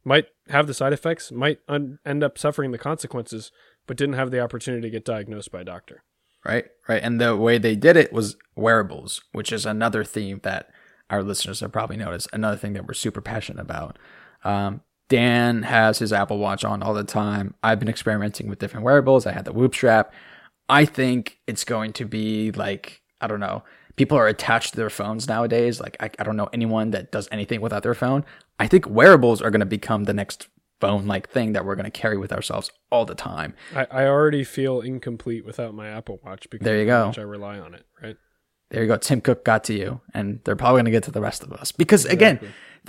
might 0.04 0.28
have 0.50 0.68
the 0.68 0.74
side 0.74 0.94
effects, 0.94 1.32
might 1.32 1.60
un- 1.68 2.00
end 2.06 2.24
up 2.24 2.38
suffering 2.38 2.72
the 2.72 2.78
consequences, 2.78 3.52
but 3.88 3.98
didn't 3.98 4.16
have 4.16 4.32
the 4.32 4.40
opportunity 4.40 4.82
to 4.82 4.90
get 4.92 5.06
diagnosed 5.06 5.52
by 5.52 5.62
a 5.62 5.66
doctor. 5.66 6.04
right 6.46 6.66
right 6.88 7.02
and 7.04 7.20
the 7.20 7.36
way 7.36 7.58
they 7.58 7.76
did 7.76 7.98
it 7.98 8.14
was 8.14 8.36
wearables 8.56 9.22
which 9.32 9.52
is 9.52 9.66
another 9.66 10.04
theme 10.04 10.40
that 10.44 10.70
our 11.10 11.24
listeners 11.24 11.62
have 11.62 11.72
probably 11.72 11.98
noticed 11.98 12.28
another 12.34 12.58
thing 12.58 12.74
that 12.74 12.86
we're 12.86 12.94
super 12.94 13.22
passionate 13.22 13.62
about 13.62 13.98
um, 14.44 14.82
dan 15.10 15.64
has 15.64 16.00
his 16.00 16.12
apple 16.12 16.38
watch 16.38 16.64
on 16.64 16.84
all 16.84 16.94
the 16.94 17.04
time 17.04 17.54
i've 17.64 17.80
been 17.80 17.90
experimenting 17.90 18.48
with 18.48 18.60
different 18.60 18.86
wearables 18.86 19.26
i 19.26 19.32
had 19.32 19.46
the 19.46 19.54
whoop 19.54 19.74
strap 19.74 20.14
i 20.70 20.84
think 20.86 21.40
it's 21.48 21.64
going 21.64 21.94
to 21.94 22.06
be 22.06 22.52
like 22.52 23.02
i 23.22 23.28
don't 23.28 23.40
know 23.40 23.64
people 23.96 24.18
are 24.18 24.28
attached 24.28 24.72
to 24.72 24.78
their 24.78 24.90
phones 24.90 25.28
nowadays 25.28 25.80
like 25.80 25.96
i, 26.00 26.10
I 26.20 26.24
don't 26.24 26.38
know 26.38 26.50
anyone 26.54 26.92
that 26.92 27.12
does 27.12 27.28
anything 27.32 27.62
without 27.62 27.84
their 27.84 27.96
phone 27.96 28.26
i 28.60 28.68
think 28.68 28.88
wearables 28.88 29.42
are 29.42 29.50
going 29.50 29.62
to 29.62 29.66
become 29.66 30.04
the 30.04 30.14
next 30.14 30.48
phone 30.80 31.08
like 31.08 31.28
thing 31.30 31.54
that 31.54 31.66
we're 31.66 31.76
going 31.76 31.86
to 31.86 31.92
carry 31.92 32.18
with 32.18 32.32
ourselves 32.32 32.70
all 32.92 33.04
the 33.06 33.16
time 33.16 33.56
I, 33.74 33.88
I 33.90 34.06
already 34.06 34.44
feel 34.44 34.82
incomplete 34.82 35.44
without 35.44 35.74
my 35.74 35.88
Apple 35.90 36.20
Watch 36.24 36.48
because 36.52 36.64
There 36.66 36.78
you 36.78 36.86
go. 36.86 37.12
I 37.18 37.22
rely 37.22 37.58
on 37.58 37.74
it, 37.74 37.84
right? 38.00 38.16
there 38.70 38.84
you 38.84 38.88
go. 38.88 38.98
Tim 38.98 39.22
Cook 39.22 39.44
got 39.44 39.64
to 39.66 39.74
you, 39.74 40.02
and 40.14 40.40
they're 40.44 40.56
probably 40.56 40.80
going 40.80 40.86
to 40.86 40.92
get 40.92 41.04
to 41.06 41.12
the 41.12 41.22
rest 41.22 41.42
of 41.42 41.52
us 41.52 41.72
because 41.72 42.06
again, 42.06 42.40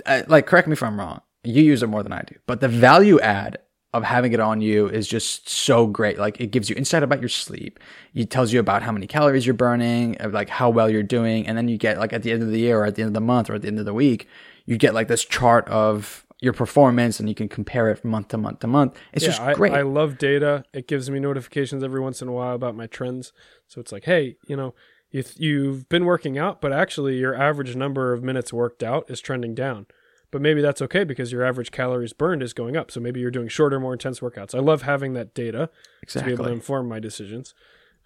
uh, 0.05 0.21
like 0.27 0.45
correct 0.45 0.67
me 0.67 0.73
if 0.73 0.83
I'm 0.83 0.99
wrong. 0.99 1.21
You 1.43 1.63
use 1.63 1.83
it 1.83 1.87
more 1.87 2.03
than 2.03 2.13
I 2.13 2.21
do, 2.21 2.35
but 2.47 2.61
the 2.61 2.67
value 2.67 3.19
add 3.19 3.59
of 3.93 4.03
having 4.03 4.33
it 4.33 4.39
on 4.39 4.61
you 4.61 4.87
is 4.87 5.07
just 5.07 5.49
so 5.49 5.87
great. 5.87 6.19
Like 6.19 6.39
it 6.39 6.51
gives 6.51 6.69
you 6.69 6.75
insight 6.75 7.01
about 7.01 7.21
your 7.21 7.29
sleep. 7.29 7.79
It 8.13 8.29
tells 8.29 8.53
you 8.53 8.59
about 8.59 8.83
how 8.83 8.91
many 8.91 9.07
calories 9.07 9.45
you're 9.45 9.55
burning, 9.55 10.17
of 10.17 10.33
like 10.33 10.49
how 10.49 10.69
well 10.69 10.89
you're 10.89 11.01
doing, 11.01 11.47
and 11.47 11.57
then 11.57 11.67
you 11.67 11.77
get 11.77 11.97
like 11.97 12.13
at 12.13 12.23
the 12.23 12.31
end 12.31 12.43
of 12.43 12.51
the 12.51 12.59
year 12.59 12.79
or 12.79 12.85
at 12.85 12.95
the 12.95 13.01
end 13.01 13.09
of 13.09 13.13
the 13.13 13.21
month 13.21 13.49
or 13.49 13.55
at 13.55 13.61
the 13.61 13.67
end 13.67 13.79
of 13.79 13.85
the 13.85 13.93
week, 13.93 14.27
you 14.65 14.77
get 14.77 14.93
like 14.93 15.07
this 15.07 15.25
chart 15.25 15.67
of 15.69 16.25
your 16.41 16.53
performance, 16.53 17.19
and 17.19 17.27
you 17.27 17.35
can 17.35 17.49
compare 17.49 17.89
it 17.89 17.97
from 17.97 18.11
month 18.11 18.29
to 18.29 18.37
month 18.37 18.59
to 18.59 18.67
month. 18.67 18.97
It's 19.11 19.25
just 19.25 19.41
great. 19.55 19.73
I 19.73 19.81
love 19.81 20.17
data. 20.17 20.63
It 20.73 20.87
gives 20.87 21.09
me 21.09 21.19
notifications 21.19 21.83
every 21.83 21.99
once 21.99 22.21
in 22.21 22.27
a 22.27 22.31
while 22.31 22.55
about 22.55 22.75
my 22.75 22.87
trends. 22.87 23.33
So 23.67 23.81
it's 23.81 23.91
like, 23.91 24.05
hey, 24.05 24.37
you 24.47 24.55
know, 24.55 24.73
you 25.11 25.23
you've 25.35 25.89
been 25.89 26.05
working 26.05 26.37
out, 26.37 26.61
but 26.61 26.71
actually 26.71 27.17
your 27.17 27.35
average 27.35 27.75
number 27.75 28.13
of 28.13 28.23
minutes 28.23 28.53
worked 28.53 28.83
out 28.83 29.09
is 29.09 29.19
trending 29.19 29.53
down. 29.55 29.87
But 30.31 30.41
maybe 30.41 30.61
that's 30.61 30.81
okay 30.83 31.03
because 31.03 31.31
your 31.31 31.43
average 31.43 31.71
calories 31.71 32.13
burned 32.13 32.43
is 32.43 32.53
going 32.53 32.77
up. 32.77 32.91
So 32.91 32.99
maybe 32.99 33.19
you're 33.19 33.31
doing 33.31 33.47
shorter, 33.47 33.79
more 33.79 33.93
intense 33.93 34.19
workouts. 34.19 34.53
I 34.53 34.59
love 34.59 34.83
having 34.83 35.13
that 35.13 35.33
data 35.33 35.69
to 36.07 36.23
be 36.23 36.31
able 36.33 36.45
to 36.45 36.51
inform 36.51 36.87
my 36.87 36.99
decisions. 36.99 37.55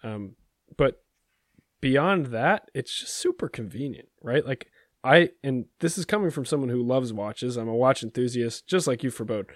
Um, 0.02 0.36
but 0.76 1.02
beyond 1.80 2.26
that, 2.26 2.70
it's 2.72 3.00
just 3.00 3.14
super 3.14 3.48
convenient, 3.48 4.08
right? 4.22 4.46
Like 4.46 4.70
I, 5.04 5.30
and 5.42 5.66
this 5.80 5.98
is 5.98 6.06
coming 6.06 6.30
from 6.30 6.46
someone 6.46 6.70
who 6.70 6.82
loves 6.82 7.12
watches. 7.12 7.58
I'm 7.58 7.68
a 7.68 7.74
watch 7.74 8.02
enthusiast, 8.02 8.66
just 8.66 8.86
like 8.86 9.02
you, 9.04 9.10
Farbod. 9.10 9.46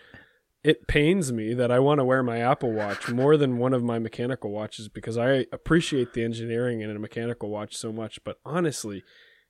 It 0.62 0.86
pains 0.86 1.32
me 1.32 1.54
that 1.54 1.70
I 1.70 1.78
want 1.78 2.00
to 2.00 2.04
wear 2.04 2.22
my 2.22 2.38
Apple 2.38 2.72
Watch 2.72 3.08
more 3.08 3.38
than 3.38 3.56
one 3.56 3.72
of 3.72 3.82
my 3.82 3.98
mechanical 3.98 4.50
watches 4.50 4.88
because 4.88 5.16
I 5.16 5.46
appreciate 5.52 6.12
the 6.12 6.22
engineering 6.22 6.82
in 6.82 6.90
a 6.90 6.98
mechanical 6.98 7.48
watch 7.48 7.76
so 7.76 7.92
much. 7.92 8.22
But 8.24 8.40
honestly, 8.44 9.04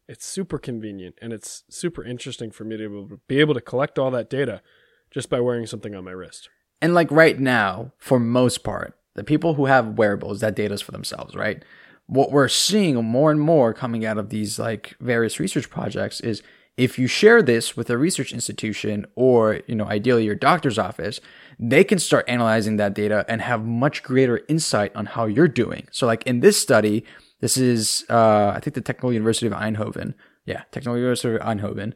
it's 0.09 0.27
super 0.27 0.59
convenient 0.59 1.17
and 1.21 1.33
it's 1.33 1.65
super 1.69 2.03
interesting 2.03 2.51
for 2.51 2.65
me 2.65 2.77
to 2.79 3.21
be 3.29 3.39
able 3.39 3.55
to, 3.55 3.61
collect 3.61 3.99
all 3.99 4.11
that 4.11 4.31
data 4.31 4.63
just 5.11 5.29
by 5.29 5.39
wearing 5.39 5.67
something 5.67 5.95
on 5.95 6.05
my 6.05 6.11
wrist. 6.11 6.49
And 6.81 6.95
like 6.95 7.11
right 7.11 7.39
now, 7.39 7.93
for 7.99 8.19
most 8.19 8.65
part, 8.65 8.97
the 9.15 9.25
people 9.25 9.55
who 9.55 9.67
have 9.67 9.99
wearables, 9.99 10.41
that 10.41 10.57
data's 10.57 10.81
for 10.81 10.93
themselves, 10.93 11.35
right? 11.35 11.63
What 12.07 12.31
we're 12.31 12.49
seeing 12.49 12.95
more 13.05 13.31
and 13.31 13.41
more 13.41 13.75
coming 13.75 14.07
out 14.07 14.17
of 14.17 14.31
these 14.31 14.59
like 14.59 14.97
various 15.01 15.39
research 15.39 15.69
projects 15.69 16.21
is 16.21 16.43
if 16.79 16.99
you 16.99 17.09
share 17.09 17.43
this 17.43 17.77
with 17.77 17.91
a 17.91 17.99
research 17.99 18.33
institution 18.33 19.05
or, 19.17 19.61
you 19.67 19.75
know, 19.75 19.87
ideally 19.87 20.25
your 20.25 20.37
doctor's 20.37 20.79
office, 20.79 21.21
they 21.59 21.83
can 21.83 21.99
start 21.99 22.25
analyzing 22.29 22.77
that 22.77 22.95
data 22.95 23.27
and 23.29 23.43
have 23.43 23.67
much 23.67 24.03
greater 24.03 24.41
insight 24.49 24.95
on 24.95 25.07
how 25.07 25.27
you're 25.27 25.49
doing. 25.49 25.89
So 25.91 26.07
like 26.07 26.23
in 26.23 26.41
this 26.41 26.57
study, 26.59 27.05
this 27.41 27.57
is 27.57 28.05
uh 28.09 28.53
I 28.55 28.61
think 28.61 28.75
the 28.75 28.81
Technical 28.81 29.13
University 29.13 29.47
of 29.47 29.53
Eindhoven. 29.53 30.15
Yeah, 30.45 30.63
Technical 30.73 30.97
University 30.97 31.35
of 31.35 31.43
Eindhoven. 31.43 31.93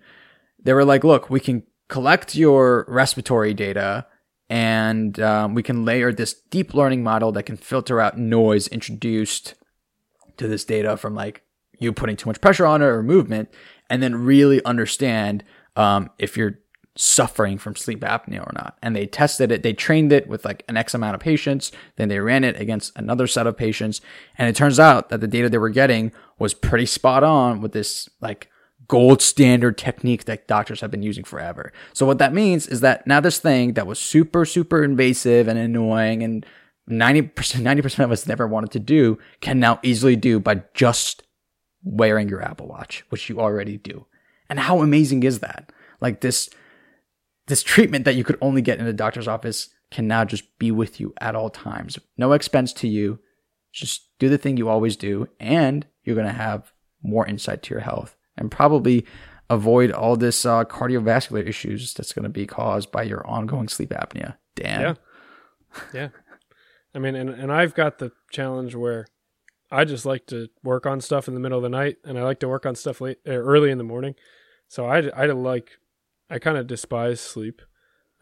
They 0.63 0.73
were 0.75 0.85
like, 0.85 1.05
look, 1.05 1.31
we 1.31 1.41
can 1.41 1.65
collect 1.89 2.35
your 2.35 2.85
respiratory 2.89 3.55
data 3.55 4.07
and 4.49 5.19
um, 5.21 5.55
we 5.55 5.63
can 5.63 5.85
layer 5.85 6.13
this 6.13 6.35
deep 6.35 6.75
learning 6.75 7.03
model 7.03 7.33
that 7.33 7.45
can 7.45 7.57
filter 7.57 8.01
out 8.01 8.19
noise 8.19 8.69
introduced 8.69 9.55
to 10.37 10.47
this 10.47 10.65
data 10.65 10.97
from 10.97 11.15
like 11.15 11.43
you 11.79 11.93
putting 11.93 12.17
too 12.17 12.29
much 12.29 12.41
pressure 12.41 12.67
on 12.67 12.83
it 12.83 12.87
or 12.87 13.03
movement 13.03 13.49
and 13.91 14.03
then 14.03 14.15
really 14.15 14.65
understand 14.65 15.45
um, 15.77 16.11
if 16.19 16.37
you're 16.37 16.59
suffering 16.97 17.57
from 17.57 17.75
sleep 17.75 18.01
apnea 18.01 18.41
or 18.41 18.53
not. 18.55 18.77
And 18.83 18.95
they 18.95 19.07
tested 19.07 19.51
it, 19.51 19.63
they 19.63 19.73
trained 19.73 20.13
it 20.13 20.29
with 20.29 20.45
like 20.45 20.63
an 20.69 20.77
X 20.77 20.95
amount 20.95 21.15
of 21.15 21.21
patients, 21.21 21.73
then 21.97 22.09
they 22.09 22.19
ran 22.19 22.45
it 22.45 22.61
against 22.61 22.97
another 22.97 23.27
set 23.27 23.47
of 23.47 23.57
patients. 23.57 24.01
And 24.37 24.49
it 24.49 24.57
turns 24.57 24.79
out 24.79 25.09
that 25.09 25.21
the 25.21 25.29
data 25.29 25.49
they 25.49 25.59
were 25.59 25.71
getting 25.71 26.13
was 26.39 26.55
pretty 26.55 26.87
spot 26.87 27.25
on 27.25 27.61
with 27.61 27.73
this 27.73 28.09
like 28.21 28.51
gold 28.89 29.23
standard 29.23 29.79
technique 29.79 30.27
that 30.27 30.47
doctors 30.47 30.81
have 30.83 30.91
been 30.91 31.03
using 31.03 31.25
forever. 31.25 31.73
So 31.95 32.05
what 32.05 32.19
that 32.19 32.35
means 32.35 32.67
is 32.67 32.81
that 32.81 33.07
now 33.07 33.21
this 33.21 33.39
thing 33.39 33.73
that 33.75 33.87
was 33.87 33.99
super, 33.99 34.45
super 34.45 34.85
invasive 34.85 35.49
and 35.49 35.59
annoying 35.59 36.23
and 36.23 36.45
90%, 36.91 37.33
90% 37.33 38.05
of 38.05 38.13
us 38.13 38.27
never 38.27 38.47
wanted 38.47 38.71
to 38.73 38.81
do 38.81 39.19
can 39.41 39.59
now 39.59 39.81
easily 39.83 40.17
do 40.17 40.41
by 40.41 40.63
just 40.75 41.23
wearing 41.83 42.29
your 42.29 42.43
Apple 42.43 42.69
Watch, 42.69 43.05
which 43.09 43.29
you 43.29 43.41
already 43.41 43.79
do. 43.79 44.07
And 44.49 44.61
how 44.61 44.83
amazing 44.83 45.23
is 45.23 45.41
that? 45.41 45.73
Like 46.01 46.21
this, 46.21 46.51
this 47.47 47.63
treatment 47.63 48.05
that 48.05 48.15
you 48.15 48.25
could 48.25 48.39
only 48.41 48.63
get 48.63 48.79
in 48.79 48.87
a 48.87 48.93
doctor's 48.93 49.29
office 49.29 49.69
can 49.91 50.07
now 50.07 50.25
just 50.25 50.59
be 50.59 50.71
with 50.71 51.01
you 51.01 51.13
at 51.21 51.35
all 51.35 51.51
times. 51.51 51.99
No 52.17 52.33
expense 52.33 52.73
to 52.75 52.89
you. 52.89 53.19
Just 53.73 54.09
do 54.19 54.29
the 54.29 54.39
thing 54.39 54.57
you 54.57 54.69
always 54.69 54.97
do, 54.97 55.29
and 55.41 55.87
you're 56.05 56.15
going 56.15 56.27
to 56.27 56.33
have 56.33 56.73
more 57.03 57.27
insight 57.27 57.63
to 57.63 57.75
your 57.75 57.81
health 57.81 58.17
and 58.37 58.51
probably 58.51 59.07
avoid 59.51 59.91
all 59.91 60.17
this 60.17 60.47
uh, 60.47 60.65
cardiovascular 60.65 61.47
issues 61.47 61.93
that's 61.95 62.13
going 62.13 62.23
to 62.23 62.29
be 62.29 62.47
caused 62.47 62.91
by 62.91 63.03
your 63.03 63.27
ongoing 63.27 63.69
sleep 63.69 63.91
apnea. 63.91 64.37
Damn. 64.55 64.81
Yeah. 64.81 64.95
Yeah. 65.93 66.09
I 66.95 66.99
mean, 66.99 67.15
and, 67.15 67.31
and 67.31 67.53
I've 67.53 67.75
got 67.75 67.99
the 67.99 68.13
challenge 68.31 68.75
where 68.75 69.07
I 69.71 69.85
just 69.85 70.05
like 70.05 70.27
to 70.27 70.49
work 70.63 70.87
on 70.87 71.01
stuff 71.01 71.29
in 71.29 71.35
the 71.35 71.41
middle 71.41 71.59
of 71.59 71.63
the 71.63 71.71
night 71.71 71.97
and 72.05 72.19
I 72.19 72.23
like 72.23 72.41
to 72.41 72.49
work 72.49 72.67
on 72.67 72.75
stuff 72.75 73.01
late 73.01 73.19
uh, 73.27 73.33
early 73.33 73.71
in 73.71 73.79
the 73.79 73.85
morning. 73.85 74.15
So 74.69 74.87
I, 74.87 75.09
I 75.09 75.27
like, 75.27 75.71
I 76.33 76.39
kind 76.39 76.57
of 76.57 76.67
despise 76.67 77.21
sleep 77.21 77.61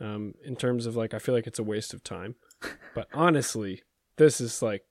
um, 0.01 0.35
in 0.45 0.57
terms 0.57 0.85
of 0.87 0.97
like, 0.97 1.15
I 1.15 1.19
feel 1.19 1.35
like 1.35 1.47
it's 1.47 1.59
a 1.59 1.65
waste 1.65 1.95
of 1.95 2.03
time. 2.03 2.35
But 2.95 3.07
honestly, 3.15 3.83
this 4.17 4.41
is 4.41 4.63
like, 4.63 4.83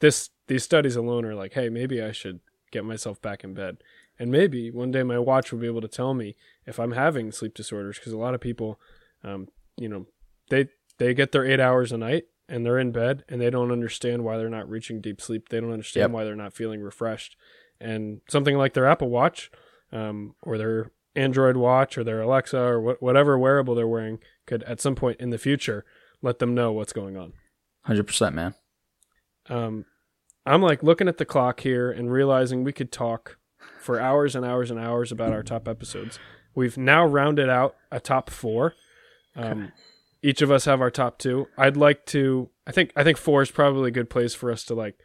this, 0.00 0.28
these 0.48 0.62
studies 0.64 0.96
alone 0.96 1.24
are 1.24 1.34
like, 1.34 1.54
hey, 1.54 1.70
maybe 1.70 2.02
I 2.02 2.12
should 2.12 2.40
get 2.70 2.84
myself 2.84 3.22
back 3.22 3.42
in 3.42 3.54
bed. 3.54 3.78
And 4.18 4.30
maybe 4.30 4.70
one 4.70 4.90
day 4.90 5.02
my 5.02 5.18
watch 5.18 5.50
will 5.50 5.58
be 5.58 5.66
able 5.66 5.80
to 5.80 5.88
tell 5.88 6.12
me 6.12 6.36
if 6.66 6.78
I'm 6.78 6.92
having 6.92 7.32
sleep 7.32 7.54
disorders 7.54 7.98
because 7.98 8.12
a 8.12 8.18
lot 8.18 8.34
of 8.34 8.40
people, 8.42 8.78
um, 9.24 9.48
you 9.78 9.88
know, 9.88 10.06
they 10.50 10.68
they 10.98 11.14
get 11.14 11.32
their 11.32 11.46
eight 11.46 11.58
hours 11.58 11.90
a 11.90 11.96
night 11.96 12.24
and 12.50 12.66
they're 12.66 12.78
in 12.78 12.92
bed 12.92 13.24
and 13.30 13.40
they 13.40 13.48
don't 13.48 13.72
understand 13.72 14.22
why 14.24 14.36
they're 14.36 14.50
not 14.50 14.68
reaching 14.68 15.00
deep 15.00 15.20
sleep. 15.22 15.48
They 15.48 15.58
don't 15.60 15.72
understand 15.72 16.02
Yep. 16.02 16.10
why 16.10 16.24
they're 16.24 16.36
not 16.36 16.52
feeling 16.52 16.82
refreshed. 16.82 17.36
And 17.80 18.20
something 18.28 18.58
like 18.58 18.74
their 18.74 18.86
Apple 18.86 19.08
Watch, 19.08 19.50
um, 19.90 20.34
or 20.42 20.58
their 20.58 20.90
Android 21.14 21.56
Watch, 21.56 21.98
or 21.98 22.04
their 22.04 22.22
Alexa, 22.22 22.58
or 22.58 22.94
wh- 22.94 23.02
whatever 23.02 23.38
wearable 23.38 23.74
they're 23.74 23.86
wearing, 23.88 24.18
could 24.46 24.62
at 24.64 24.80
some 24.80 24.94
point 24.94 25.20
in 25.20 25.30
the 25.30 25.38
future 25.38 25.84
let 26.22 26.38
them 26.38 26.54
know 26.54 26.72
what's 26.72 26.92
going 26.92 27.16
on. 27.16 27.32
100%, 27.86 28.32
man. 28.32 28.54
Um, 29.48 29.84
I'm 30.46 30.62
like 30.62 30.82
looking 30.82 31.08
at 31.08 31.18
the 31.18 31.24
clock 31.24 31.60
here 31.60 31.90
and 31.90 32.10
realizing 32.12 32.64
we 32.64 32.72
could 32.72 32.92
talk 32.92 33.38
for 33.80 34.00
hours 34.00 34.34
and 34.34 34.44
hours 34.44 34.70
and 34.70 34.78
hours 34.78 35.12
about 35.12 35.32
our 35.32 35.42
top 35.42 35.68
episodes. 35.68 36.18
We've 36.54 36.76
now 36.76 37.04
rounded 37.06 37.48
out 37.48 37.76
a 37.90 38.00
top 38.00 38.30
four. 38.30 38.74
Um, 39.36 39.72
Each 40.22 40.42
of 40.42 40.50
us 40.50 40.66
have 40.66 40.80
our 40.80 40.90
top 40.90 41.18
two. 41.18 41.48
I'd 41.56 41.76
like 41.76 42.06
to. 42.06 42.50
I 42.66 42.70
think. 42.72 42.92
I 42.94 43.02
think 43.02 43.16
four 43.18 43.42
is 43.42 43.50
probably 43.50 43.88
a 43.88 43.92
good 43.92 44.08
place 44.10 44.34
for 44.34 44.52
us 44.52 44.62
to 44.66 44.74
like 44.74 44.96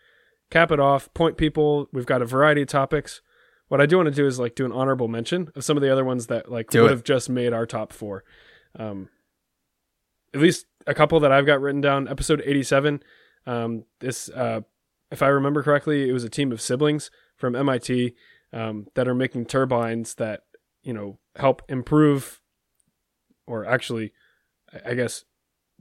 cap 0.51 0.71
it 0.71 0.79
off. 0.79 1.11
Point 1.15 1.37
people. 1.37 1.87
We've 1.91 2.05
got 2.05 2.21
a 2.21 2.25
variety 2.25 2.61
of 2.61 2.67
topics. 2.67 3.21
What 3.67 3.81
I 3.81 3.85
do 3.85 3.97
want 3.97 4.07
to 4.07 4.15
do 4.15 4.25
is 4.27 4.39
like 4.39 4.55
do 4.55 4.65
an 4.65 4.71
honorable 4.71 5.07
mention 5.07 5.51
of 5.55 5.63
some 5.63 5.75
of 5.77 5.83
the 5.83 5.91
other 5.91 6.05
ones 6.05 6.27
that 6.27 6.49
like 6.49 6.69
Do 6.69 6.83
would 6.83 6.91
it. 6.91 6.93
have 6.95 7.03
just 7.03 7.29
made 7.29 7.51
our 7.53 7.65
top 7.65 7.91
four. 7.91 8.23
Um, 8.77 9.09
at 10.33 10.39
least 10.39 10.65
a 10.85 10.93
couple 10.93 11.19
that 11.19 11.31
I've 11.31 11.45
got 11.45 11.61
written 11.61 11.81
down. 11.81 12.07
Episode 12.07 12.41
eighty-seven. 12.45 13.01
Um, 13.45 13.85
this, 13.99 14.29
uh, 14.29 14.61
if 15.11 15.21
I 15.21 15.27
remember 15.27 15.63
correctly, 15.63 16.09
it 16.09 16.13
was 16.13 16.23
a 16.23 16.29
team 16.29 16.51
of 16.51 16.61
siblings 16.61 17.09
from 17.35 17.55
MIT 17.55 18.13
um, 18.53 18.87
that 18.95 19.07
are 19.07 19.15
making 19.15 19.45
turbines 19.45 20.15
that 20.15 20.41
you 20.83 20.93
know 20.93 21.17
help 21.35 21.61
improve, 21.69 22.41
or 23.45 23.65
actually, 23.65 24.13
I- 24.85 24.93
guess 24.95 25.23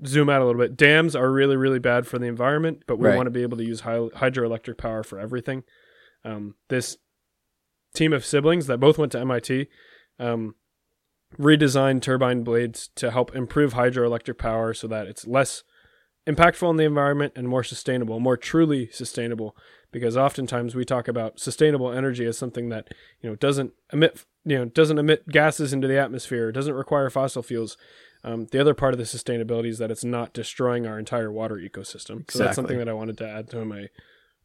zoom 0.04 0.28
out 0.28 0.42
a 0.42 0.44
little 0.44 0.60
bit. 0.60 0.76
Dams 0.76 1.14
are 1.16 1.30
really 1.30 1.56
really 1.56 1.78
bad 1.78 2.06
for 2.06 2.18
the 2.18 2.26
environment, 2.26 2.82
but 2.86 2.98
we 2.98 3.08
Right. 3.08 3.16
want 3.16 3.26
to 3.28 3.30
be 3.30 3.42
able 3.42 3.56
to 3.58 3.64
use 3.64 3.80
hy- 3.80 4.10
hydroelectric 4.14 4.76
power 4.76 5.02
for 5.02 5.18
everything. 5.18 5.64
Um, 6.24 6.56
this 6.68 6.98
team 7.96 8.12
of 8.12 8.24
siblings 8.24 8.66
that 8.66 8.78
both 8.78 8.98
went 8.98 9.12
to 9.12 9.20
MIT 9.20 9.68
um, 10.18 10.54
redesigned 11.38 12.02
turbine 12.02 12.42
blades 12.42 12.88
to 12.94 13.10
help 13.10 13.34
improve 13.34 13.74
hydroelectric 13.74 14.38
power 14.38 14.72
so 14.72 14.86
that 14.86 15.06
it's 15.06 15.26
less 15.26 15.62
impactful 16.26 16.66
on 16.66 16.76
the 16.76 16.84
environment 16.84 17.32
and 17.36 17.48
more 17.48 17.62
sustainable, 17.64 18.20
more 18.20 18.36
truly 18.36 18.88
sustainable. 18.90 19.56
Because 19.92 20.16
oftentimes 20.16 20.74
we 20.74 20.84
talk 20.84 21.08
about 21.08 21.38
sustainable 21.38 21.92
energy 21.92 22.26
as 22.26 22.36
something 22.36 22.68
that 22.68 22.88
you 23.22 23.30
know 23.30 23.36
doesn't 23.36 23.72
emit 23.92 24.24
you 24.44 24.58
know 24.58 24.64
doesn't 24.66 24.98
emit 24.98 25.28
gases 25.28 25.72
into 25.72 25.88
the 25.88 25.98
atmosphere, 25.98 26.52
doesn't 26.52 26.74
require 26.74 27.08
fossil 27.08 27.42
fuels. 27.42 27.76
Um, 28.24 28.46
the 28.50 28.60
other 28.60 28.74
part 28.74 28.92
of 28.92 28.98
the 28.98 29.04
sustainability 29.04 29.68
is 29.68 29.78
that 29.78 29.90
it's 29.90 30.04
not 30.04 30.32
destroying 30.32 30.86
our 30.86 30.98
entire 30.98 31.30
water 31.30 31.56
ecosystem. 31.56 32.28
So 32.30 32.40
that's 32.40 32.56
something 32.56 32.78
that 32.78 32.88
I 32.88 32.92
wanted 32.92 33.18
to 33.18 33.28
add 33.28 33.48
to 33.50 33.64
my 33.64 33.88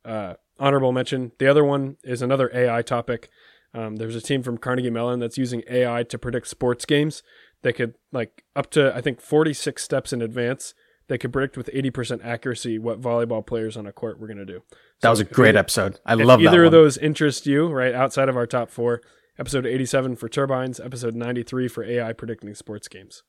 uh, 0.05 0.35
honorable 0.62 0.93
mention. 0.93 1.34
The 1.39 1.47
other 1.47 1.65
one 1.65 1.97
is 2.04 2.21
another 2.21 2.50
AI 2.54 2.82
topic. 2.84 3.30
Um, 3.74 3.97
there's 3.97 4.15
a 4.15 4.21
team 4.21 4.43
from 4.43 4.58
Carnegie 4.58 4.89
Mellon 4.89 5.19
that's 5.19 5.38
using 5.38 5.63
AI 5.69 6.04
to 6.04 6.17
predict 6.17 6.47
sports 6.47 6.86
games. 6.86 7.24
They 7.63 7.74
could 7.74 7.95
like 8.12 8.43
up 8.56 8.69
to 8.71 8.95
I 8.95 9.02
think 9.02 9.19
46 9.19 9.84
steps 9.84 10.13
in 10.13 10.21
advance. 10.21 10.74
They 11.08 11.17
could 11.17 11.34
predict 11.34 11.58
with 11.58 11.69
80% 11.74 12.24
accuracy 12.24 12.80
what 12.80 13.02
volleyball 13.02 13.45
players 13.45 13.76
on 13.76 13.86
a 13.86 13.91
court 13.91 14.19
were 14.19 14.28
going 14.28 14.38
to 14.38 14.45
do. 14.45 14.62
That 15.02 15.10
was 15.10 15.19
a 15.19 15.26
great 15.26 15.58
episode. 15.58 16.00
I 16.06 16.13
love 16.13 16.39
that. 16.39 16.47
either 16.47 16.63
of 16.63 16.71
those 16.71 16.97
interest 16.97 17.45
you, 17.45 17.67
right 17.67 17.93
outside 17.93 18.30
of 18.30 18.38
our 18.38 18.47
top 18.47 18.69
four, 18.69 19.02
episode 19.38 19.65
87 19.65 20.15
for 20.15 20.30
turbines, 20.30 20.80
episode 20.80 21.15
93 21.15 21.67
for 21.67 21.84
AI 21.84 22.13
predicting 22.13 22.56
sports 22.56 22.88
games. 22.88 23.24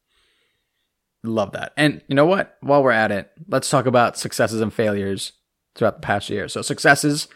Love 1.25 1.53
that. 1.53 1.73
And 1.77 2.03
you 2.07 2.15
know 2.15 2.27
what? 2.27 2.57
While 2.61 2.85
we're 2.85 2.93
at 2.93 3.11
it, 3.11 3.31
let's 3.49 3.71
talk 3.71 3.87
about 3.87 4.17
successes 4.17 4.61
and 4.61 4.73
failures 4.73 5.33
throughout 5.75 5.97
the 5.97 6.07
past 6.07 6.31
year. 6.31 6.49
So 6.49 6.63
successes, 6.63 7.29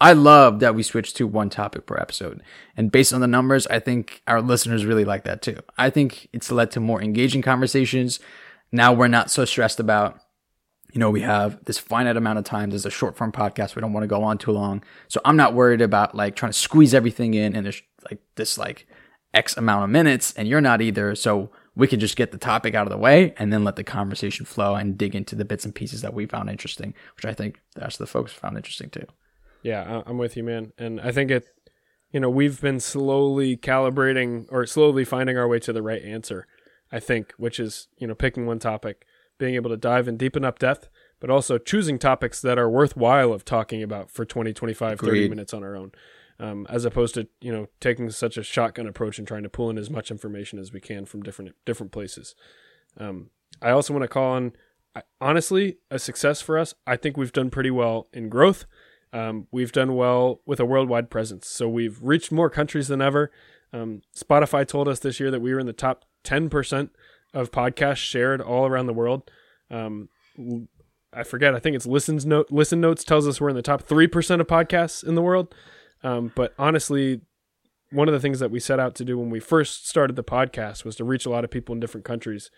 I 0.00 0.12
love 0.12 0.60
that 0.60 0.74
we 0.74 0.82
switched 0.82 1.16
to 1.16 1.26
one 1.26 1.50
topic 1.50 1.86
per 1.86 1.96
episode. 1.96 2.42
And 2.76 2.90
based 2.90 3.12
on 3.12 3.20
the 3.20 3.26
numbers, 3.26 3.66
I 3.68 3.78
think 3.78 4.22
our 4.26 4.42
listeners 4.42 4.84
really 4.84 5.04
like 5.04 5.24
that 5.24 5.42
too. 5.42 5.58
I 5.78 5.90
think 5.90 6.28
it's 6.32 6.50
led 6.50 6.70
to 6.72 6.80
more 6.80 7.00
engaging 7.00 7.42
conversations. 7.42 8.20
Now 8.72 8.92
we're 8.92 9.08
not 9.08 9.30
so 9.30 9.44
stressed 9.44 9.78
about, 9.78 10.20
you 10.92 10.98
know, 10.98 11.10
we 11.10 11.20
have 11.22 11.64
this 11.64 11.78
finite 11.78 12.16
amount 12.16 12.38
of 12.38 12.44
time. 12.44 12.70
There's 12.70 12.86
a 12.86 12.90
short 12.90 13.16
form 13.16 13.32
podcast. 13.32 13.76
We 13.76 13.80
don't 13.80 13.92
want 13.92 14.04
to 14.04 14.08
go 14.08 14.24
on 14.24 14.38
too 14.38 14.52
long. 14.52 14.82
So 15.08 15.20
I'm 15.24 15.36
not 15.36 15.54
worried 15.54 15.80
about 15.80 16.14
like 16.14 16.34
trying 16.34 16.52
to 16.52 16.58
squeeze 16.58 16.92
everything 16.92 17.34
in 17.34 17.54
and 17.54 17.64
there's 17.64 17.82
like 18.10 18.20
this 18.34 18.58
like 18.58 18.86
X 19.32 19.56
amount 19.56 19.84
of 19.84 19.90
minutes 19.90 20.34
and 20.36 20.48
you're 20.48 20.60
not 20.60 20.82
either. 20.82 21.14
So 21.14 21.50
we 21.76 21.86
can 21.86 22.00
just 22.00 22.16
get 22.16 22.30
the 22.30 22.38
topic 22.38 22.74
out 22.74 22.86
of 22.86 22.90
the 22.90 22.98
way 22.98 23.34
and 23.38 23.52
then 23.52 23.64
let 23.64 23.76
the 23.76 23.84
conversation 23.84 24.46
flow 24.46 24.74
and 24.74 24.96
dig 24.96 25.14
into 25.14 25.34
the 25.34 25.44
bits 25.44 25.64
and 25.64 25.74
pieces 25.74 26.02
that 26.02 26.14
we 26.14 26.26
found 26.26 26.48
interesting, 26.48 26.94
which 27.16 27.24
I 27.24 27.34
think 27.34 27.60
that's 27.74 27.96
the 27.96 28.06
folks 28.06 28.32
found 28.32 28.56
interesting 28.56 28.90
too. 28.90 29.06
Yeah, 29.62 30.02
I'm 30.06 30.18
with 30.18 30.36
you, 30.36 30.44
man. 30.44 30.72
And 30.78 31.00
I 31.00 31.10
think 31.10 31.30
it, 31.30 31.48
you 32.12 32.20
know, 32.20 32.30
we've 32.30 32.60
been 32.60 32.80
slowly 32.80 33.56
calibrating 33.56 34.46
or 34.50 34.66
slowly 34.66 35.04
finding 35.04 35.36
our 35.36 35.48
way 35.48 35.58
to 35.60 35.72
the 35.72 35.82
right 35.82 36.02
answer. 36.02 36.46
I 36.92 37.00
think, 37.00 37.32
which 37.38 37.58
is 37.58 37.88
you 37.98 38.06
know 38.06 38.14
picking 38.14 38.46
one 38.46 38.60
topic, 38.60 39.04
being 39.38 39.56
able 39.56 39.70
to 39.70 39.76
dive 39.76 40.06
in 40.06 40.16
deep 40.16 40.36
enough 40.36 40.58
depth, 40.58 40.88
but 41.18 41.28
also 41.28 41.58
choosing 41.58 41.98
topics 41.98 42.40
that 42.40 42.58
are 42.58 42.70
worthwhile 42.70 43.32
of 43.32 43.44
talking 43.44 43.82
about 43.82 44.10
for 44.10 44.24
20, 44.24 44.52
25, 44.52 45.00
30 45.00 45.28
minutes 45.28 45.52
on 45.52 45.64
our 45.64 45.74
own, 45.74 45.90
um, 46.40 46.66
as 46.68 46.84
opposed 46.84 47.14
to 47.14 47.28
you 47.40 47.52
know 47.52 47.68
taking 47.80 48.10
such 48.10 48.36
a 48.36 48.42
shotgun 48.42 48.86
approach 48.86 49.18
and 49.18 49.26
trying 49.28 49.42
to 49.42 49.48
pull 49.48 49.70
in 49.70 49.78
as 49.78 49.90
much 49.90 50.10
information 50.10 50.58
as 50.58 50.72
we 50.72 50.80
can 50.80 51.04
from 51.04 51.22
different 51.22 51.52
different 51.64 51.92
places. 51.92 52.34
Um, 52.98 53.30
I 53.62 53.70
also 53.70 53.92
want 53.92 54.02
to 54.02 54.08
call 54.08 54.32
on, 54.32 54.52
honestly, 55.20 55.78
a 55.90 55.98
success 55.98 56.40
for 56.40 56.58
us. 56.58 56.74
I 56.86 56.96
think 56.96 57.16
we've 57.16 57.32
done 57.32 57.50
pretty 57.50 57.70
well 57.70 58.08
in 58.12 58.28
growth. 58.28 58.66
Um, 59.12 59.46
we've 59.52 59.72
done 59.72 59.94
well 59.94 60.40
with 60.44 60.58
a 60.58 60.64
worldwide 60.64 61.08
presence. 61.08 61.46
So 61.46 61.68
we've 61.68 62.02
reached 62.02 62.32
more 62.32 62.50
countries 62.50 62.88
than 62.88 63.00
ever. 63.00 63.30
Um, 63.72 64.02
Spotify 64.16 64.66
told 64.66 64.88
us 64.88 64.98
this 64.98 65.20
year 65.20 65.30
that 65.30 65.40
we 65.40 65.52
were 65.52 65.60
in 65.60 65.66
the 65.66 65.72
top 65.72 66.04
10% 66.24 66.90
of 67.32 67.50
podcasts 67.50 67.98
shared 67.98 68.40
all 68.40 68.66
around 68.66 68.86
the 68.86 68.92
world. 68.92 69.30
Um, 69.70 70.08
I 71.12 71.22
forget. 71.22 71.54
I 71.54 71.60
think 71.60 71.76
it's 71.76 71.86
listens 71.86 72.26
note 72.26 72.50
listen 72.50 72.80
notes 72.80 73.04
tells 73.04 73.28
us 73.28 73.40
we're 73.40 73.48
in 73.48 73.56
the 73.56 73.62
top 73.62 73.82
three 73.82 74.08
percent 74.08 74.40
of 74.40 74.48
podcasts 74.48 75.06
in 75.06 75.14
the 75.14 75.22
world. 75.22 75.54
Um, 76.04 76.32
but 76.34 76.54
honestly, 76.58 77.22
one 77.90 78.08
of 78.08 78.14
the 78.14 78.20
things 78.20 78.40
that 78.40 78.50
we 78.50 78.60
set 78.60 78.78
out 78.78 78.94
to 78.96 79.04
do 79.04 79.18
when 79.18 79.30
we 79.30 79.40
first 79.40 79.88
started 79.88 80.16
the 80.16 80.24
podcast 80.24 80.84
was 80.84 80.96
to 80.96 81.04
reach 81.04 81.26
a 81.26 81.30
lot 81.30 81.44
of 81.44 81.50
people 81.50 81.74
in 81.74 81.80
different 81.80 82.04
countries. 82.04 82.50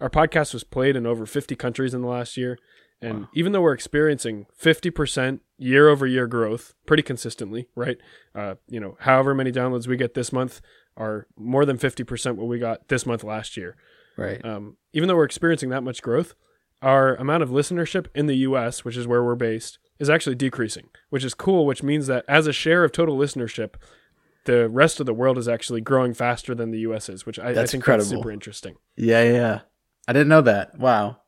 Our 0.00 0.10
podcast 0.10 0.54
was 0.54 0.64
played 0.64 0.96
in 0.96 1.06
over 1.06 1.26
50 1.26 1.54
countries 1.56 1.94
in 1.94 2.02
the 2.02 2.08
last 2.08 2.36
year. 2.36 2.58
And 3.00 3.26
even 3.34 3.50
though 3.50 3.62
we're 3.62 3.72
experiencing 3.72 4.46
50% 4.60 5.40
year 5.58 5.88
over 5.88 6.06
year 6.06 6.28
growth 6.28 6.72
pretty 6.86 7.02
consistently, 7.02 7.66
right? 7.74 7.98
Uh, 8.32 8.54
you 8.68 8.78
know, 8.78 8.96
however 9.00 9.34
many 9.34 9.50
downloads 9.50 9.88
we 9.88 9.96
get 9.96 10.14
this 10.14 10.32
month, 10.32 10.60
are 10.96 11.26
more 11.36 11.64
than 11.64 11.78
50% 11.78 12.36
what 12.36 12.46
we 12.46 12.58
got 12.58 12.88
this 12.88 13.06
month 13.06 13.24
last 13.24 13.56
year. 13.56 13.76
Right. 14.16 14.44
Um, 14.44 14.76
even 14.92 15.08
though 15.08 15.16
we're 15.16 15.24
experiencing 15.24 15.70
that 15.70 15.82
much 15.82 16.02
growth, 16.02 16.34
our 16.82 17.14
amount 17.16 17.42
of 17.42 17.50
listenership 17.50 18.06
in 18.14 18.26
the 18.26 18.36
US, 18.36 18.84
which 18.84 18.96
is 18.96 19.06
where 19.06 19.24
we're 19.24 19.34
based, 19.34 19.78
is 20.02 20.10
actually 20.10 20.34
decreasing, 20.34 20.88
which 21.08 21.24
is 21.24 21.32
cool, 21.32 21.64
which 21.64 21.82
means 21.82 22.06
that 22.08 22.24
as 22.28 22.46
a 22.46 22.52
share 22.52 22.84
of 22.84 22.92
total 22.92 23.16
listenership, 23.16 23.74
the 24.44 24.68
rest 24.68 25.00
of 25.00 25.06
the 25.06 25.14
world 25.14 25.38
is 25.38 25.48
actually 25.48 25.80
growing 25.80 26.12
faster 26.12 26.54
than 26.54 26.70
the 26.72 26.80
US 26.80 27.08
is, 27.08 27.24
which 27.24 27.38
I, 27.38 27.50
I 27.50 27.52
That's 27.52 27.70
think 27.72 27.80
incredible. 27.82 28.04
that's 28.10 28.18
super 28.20 28.30
interesting. 28.32 28.74
Yeah, 28.96 29.22
yeah, 29.22 29.32
yeah. 29.32 29.60
I 30.08 30.12
didn't 30.12 30.28
know 30.28 30.42
that. 30.42 30.78
Wow. 30.78 31.18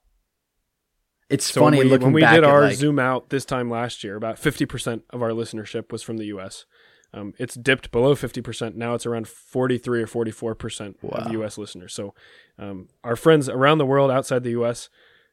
It's 1.30 1.46
So 1.46 1.60
funny 1.62 1.78
when 1.78 1.86
we, 1.86 1.90
looking 1.92 2.06
when 2.08 2.12
we 2.14 2.20
did 2.20 2.28
at 2.38 2.44
our 2.44 2.62
like, 2.62 2.76
zoom 2.76 2.98
out 2.98 3.30
this 3.30 3.44
time 3.44 3.70
last 3.70 4.04
year, 4.04 4.16
about 4.16 4.36
50% 4.36 5.02
of 5.10 5.22
our 5.22 5.30
listenership 5.30 5.90
was 5.90 6.02
from 6.02 6.18
the 6.18 6.26
US. 6.26 6.66
Um, 7.14 7.32
it's 7.38 7.54
dipped 7.54 7.92
below 7.92 8.14
50%. 8.14 8.74
Now 8.74 8.94
it's 8.94 9.06
around 9.06 9.28
43 9.28 10.02
or 10.02 10.06
44% 10.06 10.96
Wow. 11.02 11.10
of 11.10 11.32
US 11.32 11.56
listeners. 11.56 11.94
So 11.94 12.14
um, 12.58 12.88
our 13.04 13.16
friends 13.16 13.48
around 13.48 13.78
the 13.78 13.86
world 13.86 14.10
outside 14.10 14.42
the 14.42 14.50
US, 14.60 14.90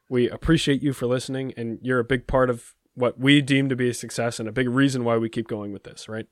we 0.08 0.30
appreciate 0.30 0.82
you 0.82 0.92
for 0.92 1.06
listening, 1.06 1.52
and 1.56 1.78
you're 1.82 1.98
a 1.98 2.04
big 2.04 2.26
part 2.26 2.48
of 2.50 2.74
what 2.94 3.18
we 3.18 3.40
deem 3.40 3.68
to 3.68 3.76
be 3.76 3.88
a 3.88 3.94
success 3.94 4.38
and 4.38 4.48
a 4.48 4.52
big 4.52 4.68
reason 4.68 5.04
why 5.04 5.16
we 5.16 5.28
keep 5.28 5.48
going 5.48 5.72
with 5.72 5.84
this, 5.84 6.08
right? 6.08 6.26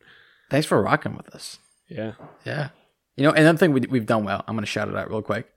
thanks 0.51 0.67
for 0.67 0.83
rocking 0.83 1.17
with 1.17 1.29
us. 1.35 1.59
Yeah. 1.89 2.13
Yeah. 2.45 2.71
You 3.17 3.25
know, 3.25 3.31
another 3.31 3.57
thing 3.57 3.73
we, 3.73 3.83
we've 3.89 4.07
done 4.07 4.25
well, 4.25 4.45
I'm 4.47 4.55
going 4.55 4.65
to 4.65 4.71
shout 4.71 4.89
it 4.89 4.97
out 4.97 5.09
real 5.09 5.23
quick. 5.23 5.49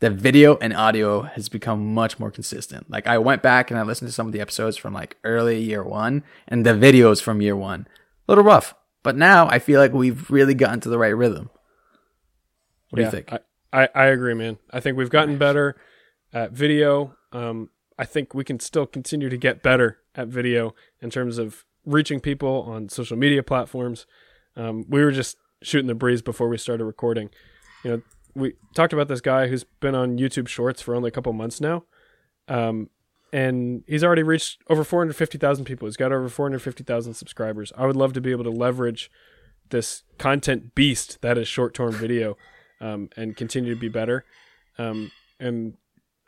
The 0.00 0.10
video 0.10 0.56
and 0.56 0.74
audio 0.74 1.22
has 1.22 1.48
become 1.48 1.94
much 1.94 2.18
more 2.18 2.30
consistent. 2.30 2.90
Like 2.90 3.06
I 3.06 3.18
went 3.18 3.42
back 3.42 3.70
and 3.70 3.78
I 3.78 3.82
listened 3.82 4.08
to 4.08 4.12
some 4.12 4.26
of 4.26 4.32
the 4.32 4.40
episodes 4.40 4.76
from 4.76 4.94
like 4.94 5.16
early 5.24 5.60
year 5.60 5.84
one 5.84 6.24
and 6.48 6.64
the 6.64 6.70
videos 6.70 7.22
from 7.22 7.40
year 7.40 7.56
one. 7.56 7.86
A 8.26 8.32
little 8.32 8.44
rough, 8.44 8.74
but 9.02 9.16
now 9.16 9.46
I 9.48 9.58
feel 9.58 9.80
like 9.80 9.92
we've 9.92 10.30
really 10.30 10.54
gotten 10.54 10.80
to 10.80 10.88
the 10.88 10.98
right 10.98 11.08
rhythm. 11.08 11.50
What 12.88 12.96
do 12.96 13.02
you 13.02 13.10
think? 13.10 13.32
I, 13.32 13.40
I, 13.72 13.88
I 13.94 14.04
agree, 14.06 14.34
man. 14.34 14.58
I 14.70 14.80
think 14.80 14.96
we've 14.96 15.10
gotten 15.10 15.38
better 15.38 15.76
at 16.32 16.52
video. 16.52 17.14
Um, 17.32 17.70
I 18.00 18.06
think 18.06 18.32
we 18.32 18.44
can 18.44 18.58
still 18.58 18.86
continue 18.86 19.28
to 19.28 19.36
get 19.36 19.62
better 19.62 19.98
at 20.14 20.28
video 20.28 20.74
in 21.02 21.10
terms 21.10 21.36
of 21.36 21.66
reaching 21.84 22.18
people 22.18 22.62
on 22.62 22.88
social 22.88 23.14
media 23.14 23.42
platforms. 23.42 24.06
Um, 24.56 24.86
we 24.88 25.04
were 25.04 25.12
just 25.12 25.36
shooting 25.60 25.86
the 25.86 25.94
breeze 25.94 26.22
before 26.22 26.48
we 26.48 26.56
started 26.56 26.86
recording. 26.86 27.28
You 27.84 27.90
know, 27.90 28.02
we 28.34 28.54
talked 28.74 28.94
about 28.94 29.08
this 29.08 29.20
guy 29.20 29.48
who's 29.48 29.64
been 29.64 29.94
on 29.94 30.16
YouTube 30.16 30.48
Shorts 30.48 30.80
for 30.80 30.94
only 30.94 31.08
a 31.08 31.10
couple 31.10 31.30
months 31.34 31.60
now, 31.60 31.84
um, 32.48 32.88
and 33.34 33.84
he's 33.86 34.02
already 34.02 34.22
reached 34.22 34.62
over 34.70 34.82
450,000 34.82 35.66
people. 35.66 35.86
He's 35.86 35.98
got 35.98 36.10
over 36.10 36.30
450,000 36.30 37.12
subscribers. 37.12 37.70
I 37.76 37.84
would 37.84 37.96
love 37.96 38.14
to 38.14 38.20
be 38.22 38.30
able 38.30 38.44
to 38.44 38.50
leverage 38.50 39.10
this 39.68 40.04
content 40.16 40.74
beast 40.74 41.18
that 41.20 41.36
is 41.36 41.46
short 41.46 41.74
term 41.74 41.92
video 41.92 42.38
um, 42.80 43.10
and 43.14 43.36
continue 43.36 43.74
to 43.74 43.80
be 43.80 43.90
better. 43.90 44.24
Um, 44.78 45.12
and 45.38 45.74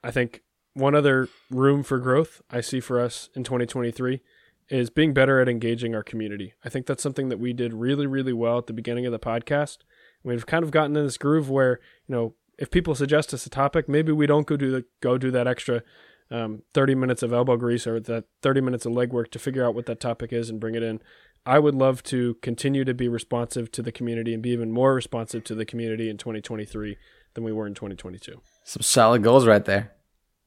I 0.04 0.10
think 0.10 0.42
one 0.74 0.94
other 0.94 1.28
room 1.50 1.82
for 1.82 1.98
growth 1.98 2.42
I 2.50 2.60
see 2.60 2.80
for 2.80 3.00
us 3.00 3.28
in 3.34 3.44
2023 3.44 4.20
is 4.68 4.90
being 4.90 5.12
better 5.12 5.40
at 5.40 5.48
engaging 5.48 5.94
our 5.94 6.02
community. 6.02 6.54
I 6.64 6.68
think 6.68 6.86
that's 6.86 7.02
something 7.02 7.28
that 7.28 7.38
we 7.38 7.52
did 7.52 7.74
really, 7.74 8.06
really 8.06 8.32
well 8.32 8.58
at 8.58 8.66
the 8.66 8.72
beginning 8.72 9.04
of 9.06 9.12
the 9.12 9.18
podcast. 9.18 9.78
We've 10.22 10.46
kind 10.46 10.64
of 10.64 10.70
gotten 10.70 10.96
in 10.96 11.04
this 11.04 11.18
groove 11.18 11.50
where, 11.50 11.80
you 12.06 12.14
know, 12.14 12.34
if 12.58 12.70
people 12.70 12.94
suggest 12.94 13.34
us 13.34 13.44
a 13.44 13.50
topic, 13.50 13.88
maybe 13.88 14.12
we 14.12 14.26
don't 14.26 14.46
go 14.46 14.56
do 14.56 14.70
the, 14.70 14.84
go 15.00 15.18
do 15.18 15.30
that 15.30 15.46
extra 15.46 15.82
um, 16.30 16.62
30 16.72 16.94
minutes 16.94 17.22
of 17.22 17.32
elbow 17.32 17.56
grease 17.56 17.86
or 17.86 18.00
that 18.00 18.24
30 18.40 18.60
minutes 18.62 18.86
of 18.86 18.92
legwork 18.92 19.30
to 19.32 19.38
figure 19.38 19.64
out 19.64 19.74
what 19.74 19.86
that 19.86 20.00
topic 20.00 20.32
is 20.32 20.48
and 20.48 20.60
bring 20.60 20.74
it 20.74 20.82
in. 20.82 21.02
I 21.44 21.58
would 21.58 21.74
love 21.74 22.02
to 22.04 22.34
continue 22.40 22.84
to 22.84 22.94
be 22.94 23.08
responsive 23.08 23.70
to 23.72 23.82
the 23.82 23.92
community 23.92 24.32
and 24.32 24.42
be 24.42 24.50
even 24.50 24.70
more 24.70 24.94
responsive 24.94 25.44
to 25.44 25.54
the 25.54 25.64
community 25.64 26.08
in 26.08 26.16
2023 26.16 26.96
than 27.34 27.44
we 27.44 27.52
were 27.52 27.66
in 27.66 27.74
2022. 27.74 28.40
Some 28.64 28.82
solid 28.82 29.22
goals 29.22 29.46
right 29.46 29.64
there. 29.64 29.92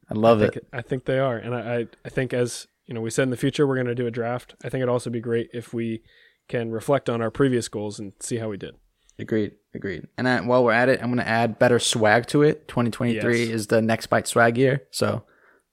I 0.09 0.13
love 0.13 0.41
I 0.41 0.45
it. 0.45 0.67
I 0.73 0.81
think 0.81 1.05
they 1.05 1.19
are, 1.19 1.37
and 1.37 1.55
I, 1.55 1.59
I, 1.77 1.87
I 2.05 2.09
think 2.09 2.33
as 2.33 2.67
you 2.85 2.93
know, 2.93 3.01
we 3.01 3.09
said 3.09 3.23
in 3.23 3.29
the 3.31 3.37
future 3.37 3.65
we're 3.65 3.75
going 3.75 3.87
to 3.87 3.95
do 3.95 4.07
a 4.07 4.11
draft. 4.11 4.55
I 4.63 4.69
think 4.69 4.81
it'd 4.81 4.89
also 4.89 5.09
be 5.09 5.19
great 5.19 5.49
if 5.53 5.73
we 5.73 6.03
can 6.47 6.71
reflect 6.71 7.09
on 7.09 7.21
our 7.21 7.31
previous 7.31 7.67
goals 7.67 7.99
and 7.99 8.13
see 8.19 8.37
how 8.37 8.49
we 8.49 8.57
did. 8.57 8.75
Agreed. 9.17 9.53
Agreed. 9.73 10.07
And 10.17 10.27
I, 10.27 10.41
while 10.41 10.63
we're 10.63 10.73
at 10.73 10.89
it, 10.89 10.99
I'm 11.01 11.07
going 11.07 11.17
to 11.17 11.27
add 11.27 11.57
better 11.57 11.79
swag 11.79 12.27
to 12.27 12.43
it. 12.43 12.67
2023 12.67 13.39
Yes. 13.39 13.49
is 13.49 13.67
the 13.67 13.81
next 13.81 14.07
bite 14.07 14.27
swag 14.27 14.57
year. 14.57 14.83
So 14.91 15.23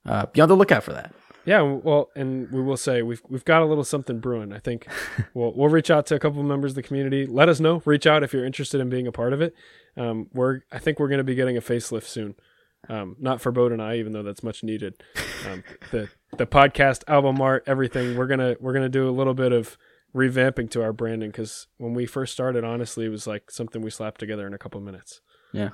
uh, 0.06 0.26
be 0.26 0.40
on 0.40 0.48
the 0.48 0.56
lookout 0.56 0.84
for 0.84 0.92
that. 0.92 1.12
Yeah, 1.44 1.60
well, 1.62 2.08
and 2.14 2.50
we 2.52 2.62
will 2.62 2.76
say 2.76 3.02
we've 3.02 3.20
we've 3.28 3.44
got 3.44 3.62
a 3.62 3.64
little 3.64 3.82
something 3.82 4.20
brewing. 4.20 4.52
I 4.52 4.60
think 4.60 4.86
we'll 5.34 5.52
we'll 5.56 5.68
reach 5.68 5.90
out 5.90 6.06
to 6.06 6.14
a 6.14 6.20
couple 6.20 6.40
of 6.40 6.46
members 6.46 6.70
of 6.70 6.76
the 6.76 6.84
community. 6.84 7.26
Let 7.26 7.48
us 7.48 7.58
know. 7.58 7.82
Reach 7.84 8.06
out 8.06 8.22
if 8.22 8.32
you're 8.32 8.46
interested 8.46 8.80
in 8.80 8.88
being 8.88 9.08
a 9.08 9.12
part 9.12 9.32
of 9.32 9.40
it. 9.42 9.52
Um, 9.96 10.28
we're 10.32 10.60
I 10.70 10.78
think 10.78 11.00
we're 11.00 11.08
going 11.08 11.18
to 11.18 11.24
be 11.24 11.34
getting 11.34 11.56
a 11.56 11.60
facelift 11.60 12.04
soon. 12.04 12.36
Um, 12.88 13.16
not 13.20 13.40
Farbod 13.40 13.72
and 13.72 13.80
I, 13.80 13.96
even 13.96 14.12
though 14.12 14.22
that's 14.22 14.42
much 14.42 14.64
needed. 14.64 15.02
Um, 15.48 15.62
the 15.90 16.08
the 16.36 16.46
podcast, 16.46 17.04
album 17.08 17.40
art, 17.40 17.64
everything. 17.66 18.16
We're 18.16 18.26
gonna 18.26 18.56
we're 18.60 18.72
gonna 18.72 18.88
do 18.88 19.08
a 19.08 19.12
little 19.12 19.34
bit 19.34 19.52
of 19.52 19.78
revamping 20.14 20.70
to 20.70 20.82
our 20.82 20.92
branding 20.92 21.30
because 21.30 21.66
when 21.78 21.94
we 21.94 22.06
first 22.06 22.32
started, 22.32 22.64
honestly, 22.64 23.06
it 23.06 23.10
was 23.10 23.26
like 23.26 23.50
something 23.50 23.82
we 23.82 23.90
slapped 23.90 24.20
together 24.20 24.46
in 24.46 24.54
a 24.54 24.58
couple 24.58 24.80
minutes. 24.80 25.20
Yeah. 25.52 25.70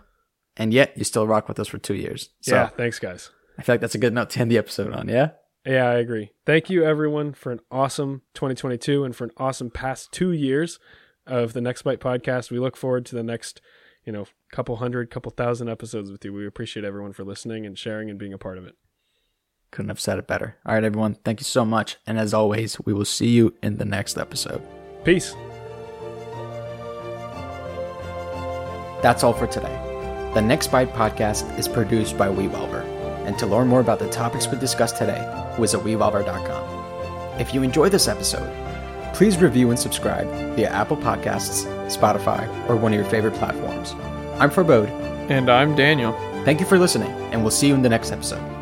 And 0.56 0.72
yet 0.72 0.96
you 0.96 1.04
still 1.04 1.26
rock 1.26 1.48
with 1.48 1.58
us 1.58 1.68
for 1.68 1.78
two 1.78 1.94
years. 1.94 2.30
So 2.40 2.54
yeah, 2.54 2.68
thanks, 2.68 2.98
guys. 2.98 3.30
I 3.58 3.62
feel 3.62 3.74
like 3.74 3.80
that's 3.80 3.94
a 3.94 3.98
good 3.98 4.12
note 4.12 4.30
to 4.30 4.40
end 4.40 4.50
the 4.50 4.58
episode 4.58 4.92
on. 4.92 5.08
Yeah. 5.08 5.30
Yeah, 5.66 5.88
I 5.88 5.96
agree. 5.96 6.30
Thank 6.46 6.70
you, 6.70 6.84
everyone, 6.84 7.34
for 7.34 7.52
an 7.52 7.60
awesome 7.70 8.22
2022 8.34 9.04
and 9.04 9.14
for 9.14 9.24
an 9.24 9.32
awesome 9.36 9.70
past 9.70 10.12
two 10.12 10.32
years 10.32 10.78
of 11.26 11.52
the 11.52 11.60
NextByte 11.60 11.98
podcast. 11.98 12.50
We 12.50 12.58
look 12.58 12.76
forward 12.76 13.04
to 13.06 13.14
the 13.14 13.22
next, 13.22 13.60
you 14.08 14.12
know, 14.12 14.24
couple 14.50 14.76
hundred, 14.76 15.10
couple 15.10 15.30
thousand 15.30 15.68
episodes 15.68 16.10
with 16.10 16.24
you. 16.24 16.32
We 16.32 16.46
appreciate 16.46 16.82
everyone 16.82 17.12
for 17.12 17.24
listening 17.24 17.66
and 17.66 17.78
sharing 17.78 18.08
and 18.08 18.18
being 18.18 18.32
a 18.32 18.38
part 18.38 18.56
of 18.56 18.66
it. 18.66 18.74
Couldn't 19.70 19.90
have 19.90 20.00
said 20.00 20.18
it 20.18 20.26
better. 20.26 20.56
All 20.64 20.72
right, 20.72 20.82
everyone. 20.82 21.16
Thank 21.26 21.40
you 21.40 21.44
so 21.44 21.62
much. 21.62 21.98
And 22.06 22.18
as 22.18 22.32
always, 22.32 22.80
we 22.86 22.94
will 22.94 23.04
see 23.04 23.28
you 23.28 23.54
in 23.62 23.76
the 23.76 23.84
next 23.84 24.16
episode. 24.16 24.62
Peace. 25.04 25.34
That's 29.02 29.22
all 29.22 29.34
for 29.34 29.46
today. 29.46 29.76
The 30.32 30.40
NextByte 30.40 30.94
podcast 30.94 31.58
is 31.58 31.68
produced 31.68 32.16
by 32.16 32.28
Wevolver. 32.28 32.84
And 33.26 33.38
to 33.38 33.46
learn 33.46 33.68
more 33.68 33.80
about 33.80 33.98
the 33.98 34.08
topics 34.08 34.48
we 34.48 34.58
discussed 34.58 34.96
today, 34.96 35.20
visit 35.60 35.80
Wevolver.com. 35.80 37.38
If 37.38 37.52
you 37.52 37.62
enjoy 37.62 37.90
this 37.90 38.08
episode, 38.08 38.50
please 39.12 39.36
review 39.36 39.68
and 39.68 39.78
subscribe 39.78 40.26
via 40.56 40.70
Apple 40.70 40.96
Podcasts, 40.96 41.66
Spotify, 41.88 42.48
or 42.68 42.76
one 42.76 42.92
of 42.92 43.00
your 43.00 43.08
favorite 43.08 43.34
platforms. 43.34 43.94
I'm 44.40 44.50
Farbod. 44.50 44.88
And 45.30 45.50
I'm 45.50 45.76
Daniel. 45.76 46.12
Thank 46.44 46.60
you 46.60 46.66
for 46.66 46.78
listening, 46.78 47.10
and 47.32 47.42
we'll 47.42 47.50
see 47.50 47.68
you 47.68 47.74
in 47.74 47.82
the 47.82 47.88
next 47.88 48.12
episode. 48.12 48.57